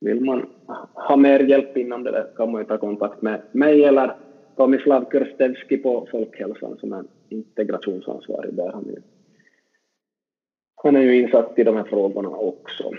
[0.00, 0.46] vill man
[0.94, 4.16] ha mer hjälp inom det där kan man ju ta kontakt med mig eller
[4.56, 8.72] Tomislav Kurstevski på Folkhälsan som är integrationsansvarig där.
[8.72, 9.02] Han är,
[10.74, 12.90] han är ju insatt i de här frågorna också.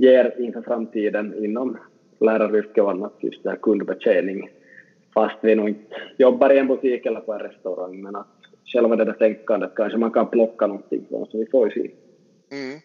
[0.00, 1.78] ger inför framtiden inom
[2.20, 4.50] läraryrke och annat, just det här kundbetjäning,
[5.14, 8.96] fast vi nog inte jobbar i en butik eller på en restaurang, men att själva
[8.96, 11.90] det där tänkandet kanske man kan plocka någonting från, så vi får ju se.
[12.56, 12.80] Mm.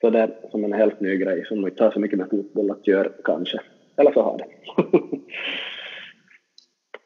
[0.00, 2.70] Så det är som en helt ny grej som inte har så mycket med fotboll
[2.70, 3.60] att göra kanske,
[3.96, 4.46] eller så har det.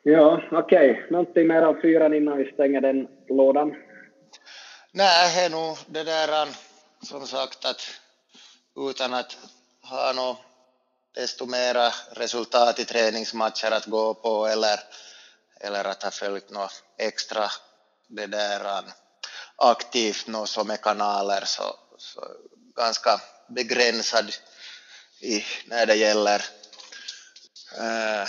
[0.11, 1.03] ja, okej, okay.
[1.11, 3.75] någonting mer av fyran innan vi stänger den lådan?
[4.93, 6.49] Nej, det är nog det där
[7.03, 8.10] som sagt att
[8.77, 9.37] utan att
[9.83, 10.39] ha något
[11.15, 14.81] desto mera resultat i träningsmatcher att gå på eller,
[15.61, 17.51] eller att ha följt något extra
[18.07, 18.83] det där
[19.57, 22.21] aktivt något som är kanaler så, så
[22.77, 24.33] ganska begränsad
[25.21, 26.45] i, när det gäller
[27.79, 28.29] äh,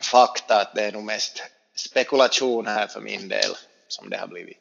[0.00, 1.42] fakta att det är nog mest
[1.74, 3.56] spekulation här för min del
[3.88, 4.58] som det har blivit.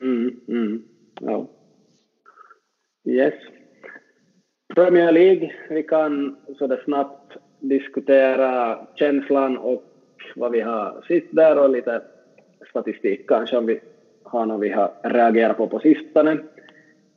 [0.00, 0.82] Mm, mm,
[1.20, 1.55] ja.
[3.06, 3.34] Yes.
[4.74, 9.84] Premier League, vi kan sådär snabbt diskutera känslan och
[10.34, 12.00] vad vi har sett där och lite
[12.70, 13.80] statistik kanske om vi
[14.24, 16.38] har något vi har reagerat på på sistone.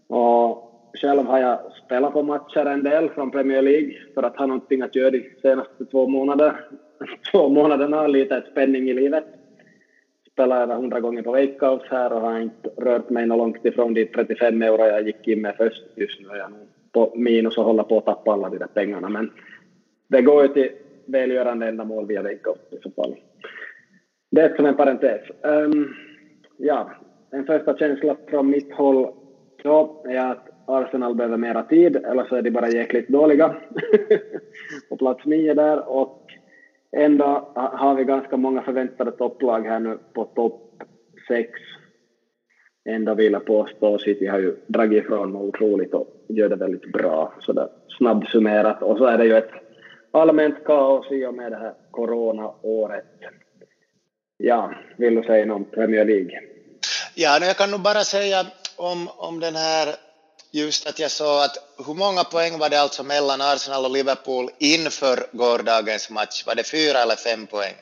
[0.09, 0.71] Och
[1.01, 4.81] själv har jag spelat på matcher en del från Premier League för att ha någonting
[4.81, 6.59] att göra de senaste två månaderna.
[7.31, 9.25] två månaderna, lite spänning i livet
[10.39, 13.93] spelat över 100 gånger på Veikkaus här och har inte rört mig något långt ifrån
[13.93, 15.83] de 35 euro jag gick in med först.
[15.95, 16.51] Just nu är jag
[16.91, 19.09] på minus och håller på att tappa alla de där pengarna.
[19.09, 19.31] Men
[20.07, 20.69] det går ju till
[21.05, 23.15] välgörande ändamål via Veikkaus i så fall.
[24.31, 25.21] Det är som en parentes.
[25.41, 25.95] Um,
[26.57, 26.91] ja,
[27.31, 29.07] en första känsla från mitt håll
[29.61, 33.55] så är att Arsenal behöver mera tid, eller så är de bara jäkligt dåliga
[34.89, 35.89] på plats nio där.
[35.89, 36.38] Och
[36.97, 40.61] Ändå har vi ganska många förväntade topplag här nu på topp
[41.27, 41.49] sex.
[42.89, 46.91] Ändå vill jag påstå, City har ju dragit ifrån mig otroligt och gör det väldigt
[46.91, 47.67] bra, Så där
[47.97, 48.81] snabbsummerat.
[48.81, 49.49] Och så är det ju ett
[50.11, 53.05] allmänt kaos i och med det här coronaåret.
[54.37, 56.39] Ja, vill du säga något om Premier League?
[57.15, 58.39] Ja, jag kan nog bara säga
[58.77, 59.95] om, om den här
[60.52, 64.50] just att jag sa att hur många poäng var det alltså mellan Arsenal och Liverpool
[64.60, 66.43] inför gårdagens match?
[66.45, 67.74] Var det fyra eller fem poäng?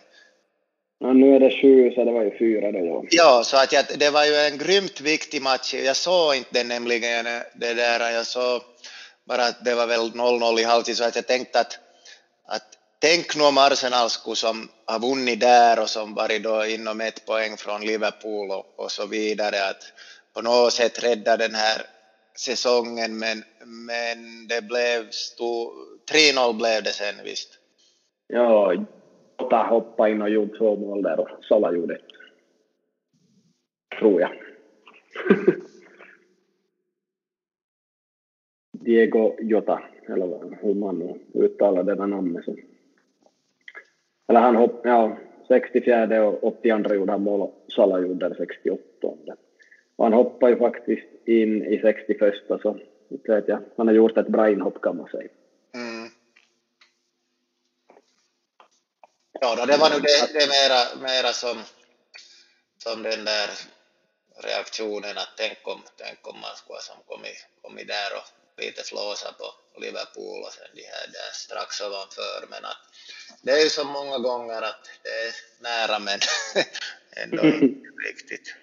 [0.99, 3.05] Ja, nu är det sju, så det var ju fyra då.
[3.09, 5.73] Ja, så att jag, det var ju en grymt viktig match.
[5.73, 8.61] Jag såg inte den nämligen, det där, jag såg
[9.25, 11.79] bara att det var väl 0-0 i halvtid, så att jag tänkte att,
[12.47, 12.63] att
[12.99, 17.25] tänk nu om Arsenal skulle som har vunnit där och som varit då inom ett
[17.25, 19.83] poäng från Liverpool och, och så vidare, att
[20.33, 21.81] på något sätt rädda den här
[22.39, 25.71] säsongen, men, men det blev stor,
[26.11, 27.59] 3-0 blev det sen visst.
[28.27, 28.73] Ja,
[29.39, 32.01] Jota hoppade in och gjorde två mål där och Sala gjorde ett.
[33.99, 34.31] Tror jag.
[38.71, 42.45] Diego Jota, eller hur man nu uttalar det där namnet.
[42.45, 42.55] Så.
[44.27, 45.17] Eller han hoppade, ja,
[45.47, 48.81] 64 och 82 gjorde han mål och Sala gjorde 68.
[49.97, 52.79] Och han hoppade ju faktiskt in i 61 så
[53.09, 53.63] vet jag.
[53.77, 55.29] Han har gjort ett bra inhopp kan man säga.
[55.73, 56.09] Mm.
[59.41, 61.57] Ja, då, det var nog det, det mera, mera som,
[62.83, 63.49] som den där
[64.43, 68.27] reaktionen att tänk om, tänk om man skulle ha kommit, kommit där och
[68.63, 69.45] lite flåsa på
[69.81, 72.47] Liverpool och sen de här där strax ovanför.
[72.49, 72.81] Men att
[73.41, 76.19] det är ju så många gånger att det är nära men
[77.23, 78.55] ändå inte riktigt.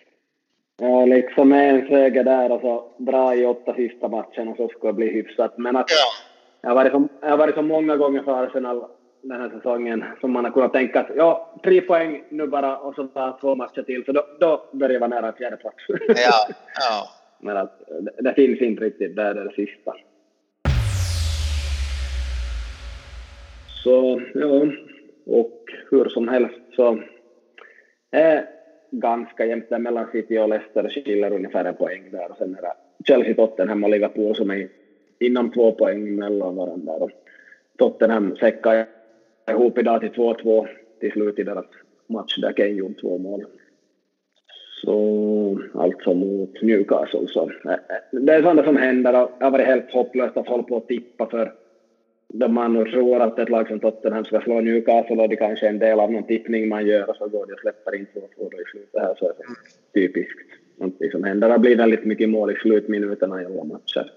[0.77, 4.97] Ja, liksom en seger där och så bra i åtta sista matcherna så skulle det
[4.97, 5.59] bli hyfsat.
[5.59, 6.27] Men att ja.
[6.61, 8.85] jag har varit så, jag har varit så många gånger för Arsenal
[9.23, 12.95] den här säsongen som man har kunnat tänka att ja, tre poäng nu bara och
[12.95, 15.77] så bara två matcher till, så då, då börjar vara nära fjärde plats.
[16.09, 17.09] Ja, ja.
[17.41, 19.95] Men att det, det finns inte riktigt, det är det sista.
[23.85, 24.67] Så ja,
[25.27, 27.03] och hur som helst så
[28.11, 28.54] är
[29.01, 32.63] ganska jämnt där mellan City och Leicester skiljer ungefär en poäng där och sen är
[32.63, 32.73] det
[33.05, 34.69] Chelsea, Tottenham och Liverpool som är
[35.19, 36.93] inom två poäng mellan varandra.
[36.93, 37.11] Och
[37.79, 38.87] Tottenham säckar
[39.51, 40.67] ihop idag till 2-2
[41.01, 41.67] till slut i deras
[42.07, 43.45] match där Kane gjorde två mål.
[44.85, 47.79] Så alltså mot Newcastle så eh, eh,
[48.21, 50.87] det är sånt som händer och det har varit helt hopplöst att hålla på och
[50.87, 51.53] tippa för
[52.39, 55.71] då man tror att ett lag som Tottenham ska slå Newcastle och det kanske är
[55.71, 58.21] en del av någon tippning man gör och så går det och släpper in två
[58.21, 60.39] två i slutet här så är det typiskt
[60.77, 61.49] någonting som händer.
[61.49, 64.13] Det blir väldigt mycket mål i slutminuterna i alla matcher.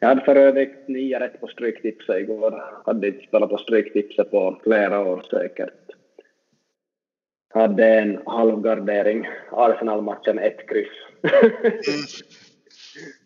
[0.00, 2.62] Jag hade för övrigt nio rätt på Stryktipset igår.
[2.84, 5.90] Hade inte spelat på Stryktipset på flera år säkert.
[7.54, 9.28] Hade en halvgardering.
[9.50, 10.88] Arsenal-matchen ett kryss.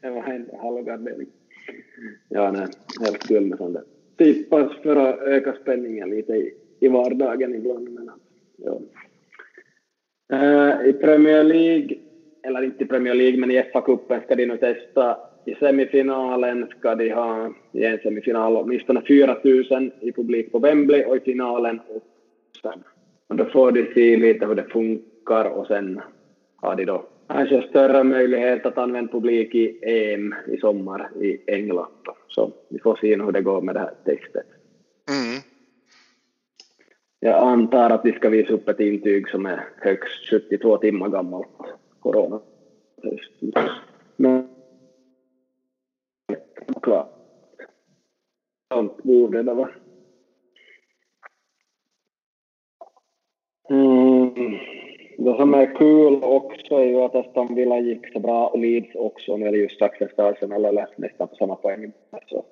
[0.02, 1.28] det var en halvgardering.
[2.28, 2.66] Ja, nej,
[3.00, 3.95] helt kul med sånt där.
[4.18, 7.88] Tippas för att öka spänningen lite i, i vardagen ibland.
[7.88, 8.10] Men,
[8.56, 8.80] ja.
[10.32, 11.96] Uh, I Premier League,
[12.46, 16.94] eller inte i Premier League, men i FA-cupen ska de nu testa i semifinalen ska
[16.94, 19.36] de ha i en semifinal åtminstone 4
[19.70, 21.80] 000 i publik på Wembley och i finalen
[22.62, 22.74] 8
[23.28, 26.00] och då får de se lite hur det funkar och sen
[26.56, 31.92] har de då kanske större möjlighet att använda publik i EM i sommar i England.
[32.28, 34.46] Så vi får se hur det går med det här textet.
[35.10, 35.42] Mm.
[37.20, 41.48] Jag antar att de ska visa upp ett intyg som är högst 72 timmar gammalt,
[41.98, 42.40] corona.
[44.16, 44.48] Men
[46.82, 47.12] klart.
[48.72, 49.70] Sånt borde det vara.
[53.70, 54.56] Mm.
[55.18, 58.94] Det som är kul också är ju att Aston Villa gick så bra och Leeds
[58.94, 59.36] också.
[59.36, 61.92] Nu är det ju strax efter Arsenal eller nästan på samma poäng.
[62.26, 62.44] Så,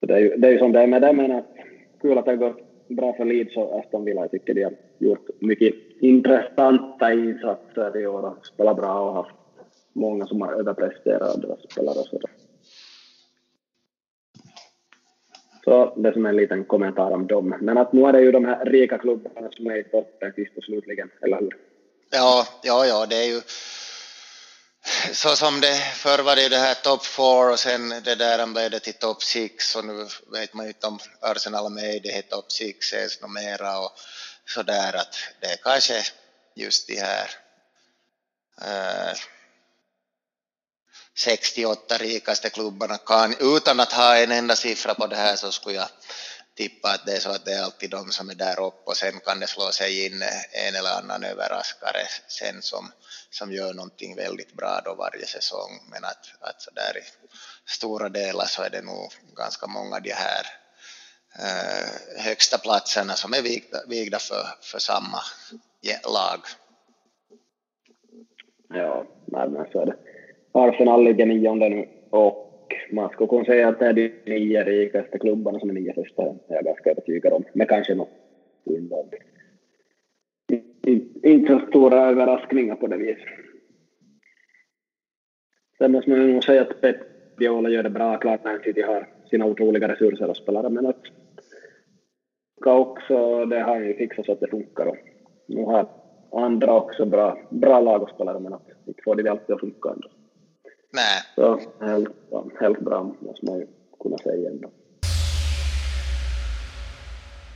[0.00, 1.46] så det, är ju, det är ju som det är med det, men att,
[2.00, 4.20] kul att det har gått bra för Leeds och Aston Villa.
[4.20, 9.36] Jag tycker de har gjort mycket intressanta insatser i år och spelat bra och haft
[9.92, 11.94] många som har överpresterat deras spelare.
[11.94, 12.18] Så
[15.64, 17.56] Så det som är en liten kommentar om dem.
[17.60, 20.56] Men att nu är det ju de här rika klubbarna som är i toppen sist
[20.56, 21.56] och slutligen, eller hur?
[22.10, 23.40] Ja, ja, ja, det är ju
[25.12, 28.46] så som det förr var det ju det här top four och sen det där
[28.46, 31.94] blev det till top six och nu vet man ju inte om Arsenal är med
[31.94, 33.90] i det här top six ens mera och
[34.46, 35.94] sådär att det är kanske
[36.54, 37.30] just de här
[38.60, 39.16] äh,
[41.14, 45.76] 68 rikaste klubbarna kan, utan att ha en enda siffra på det här så skulle
[45.76, 45.88] jag
[46.54, 48.96] tippa att det är så att det är alltid de som är där uppe och
[48.96, 52.92] sen kan det slå sig in en eller annan överraskare sen som,
[53.30, 55.80] som gör någonting väldigt bra då varje säsong.
[55.90, 57.02] Men att, att så där i
[57.66, 60.46] stora delar så är det nog ganska många de här
[61.38, 65.22] eh, högsta platserna som är vigda, vigda för, för samma
[66.04, 66.40] lag.
[68.68, 70.01] Ja, men så är det.
[70.52, 72.48] Arsenal ligger nionde nu och
[72.92, 76.22] man skulle kunna säga att det är de nio rikaste klubbarna som är nio första,
[76.22, 77.44] är jag ganska övertygad om.
[77.54, 78.10] Men kanske något
[78.70, 79.18] undantag.
[81.22, 83.24] Inte så stora överraskningar på det viset.
[85.78, 86.96] Sen måste man nog säga att Pep
[87.36, 88.16] Viola gör det bra.
[88.16, 91.00] Klart när City har sina otroliga resurser och spelare, men att
[92.66, 94.86] också, det har ju fixat så att det funkar.
[94.86, 94.96] Och
[95.46, 95.86] nu har
[96.36, 99.88] andra också bra, bra lag och spelare, men att inte får det alltid att funka
[99.88, 100.08] ändå.
[100.92, 101.22] Nej.
[101.34, 102.08] Så helt,
[102.60, 103.66] helt bra måste man ju
[104.02, 104.70] kunna säga ändå.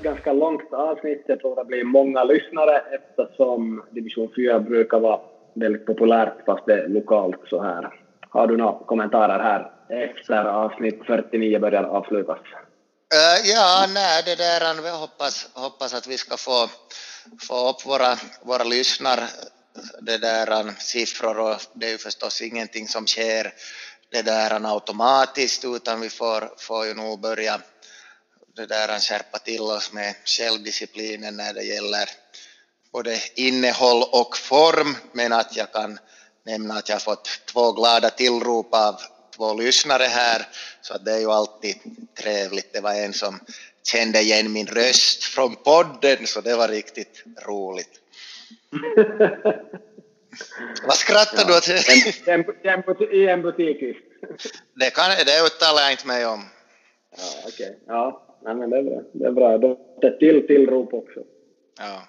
[0.01, 5.21] Ganska långt avsnitt, jag tror det blir många lyssnare eftersom division 4 brukar vara
[5.55, 8.01] väldigt populärt fast det är lokalt så här.
[8.29, 12.39] Har du några kommentarer här efter avsnitt 49 börjar avslutas?
[13.15, 16.69] Uh, ja, nej, det där, vi hoppas, hoppas att vi ska få,
[17.49, 18.13] få upp våra,
[18.43, 19.19] våra lyssnar,
[20.01, 23.55] det där siffror och det är ju förstås ingenting som sker
[24.11, 27.61] det där automatiskt utan vi får, får ju nog börja
[28.57, 32.11] det där skärpa till oss med självdisciplinen när det gäller
[32.93, 35.99] både innehåll och form men att jag kan
[36.45, 39.01] nämna att jag fått två glada tillrop av
[39.37, 40.49] två lyssnare här
[40.83, 41.77] så att det är ju alltid
[42.19, 42.73] trevligt.
[42.73, 43.41] Det var en som
[43.83, 48.01] kände igen min röst från podden så det var riktigt roligt.
[50.87, 51.45] Vad skrattar ja.
[51.47, 51.69] du åt?
[53.13, 53.81] I en butik?
[54.75, 56.41] Det, kan, det uttalar jag inte mig om.
[57.17, 57.71] Ja, okej.
[57.71, 57.81] Okay.
[57.87, 59.03] Ja, men det är bra.
[59.13, 59.59] Det är bra.
[59.59, 61.21] Då ett till tillrop också.
[61.79, 62.03] Ja.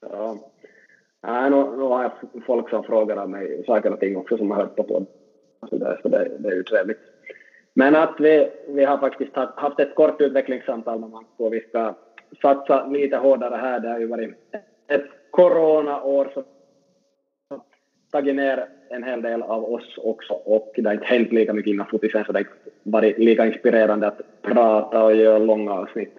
[0.00, 0.38] Ja.
[1.22, 2.12] Nej, nu, nu har jag
[2.46, 5.06] folk som frågar av mig saker och ting också som har hört på podden.
[5.70, 6.98] Så, det, så det, det är ju trevligt.
[7.74, 11.94] Men att vi, vi har faktiskt haft ett kort utvecklingssamtal med Manko och vi ska
[12.42, 13.80] satsa lite hårdare här.
[13.80, 14.34] Det har ju varit
[14.88, 16.44] ett coronaår så
[18.12, 21.70] tagit ner en hel del av oss också och det har inte hänt lika mycket
[21.70, 26.12] innan fotisen så det har inte varit lika inspirerande att prata och göra långa avsnitt.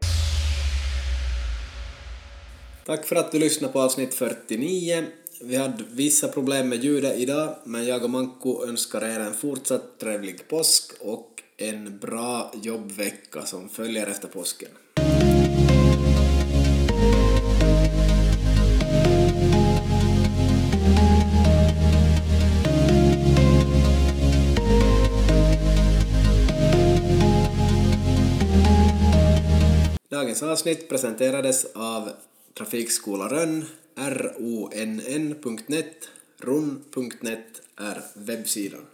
[2.85, 5.03] Tack för att du lyssnade på avsnitt 49.
[5.43, 9.99] Vi hade vissa problem med ljudet idag, men jag och Manko önskar er en fortsatt
[9.99, 14.69] trevlig påsk och en bra jobbvecka som följer efter påsken.
[30.11, 32.09] Dagens avsnitt presenterades av
[32.57, 36.09] Trafikskola Rönn, ronn.net,
[36.39, 38.85] ron.net är webbsidan.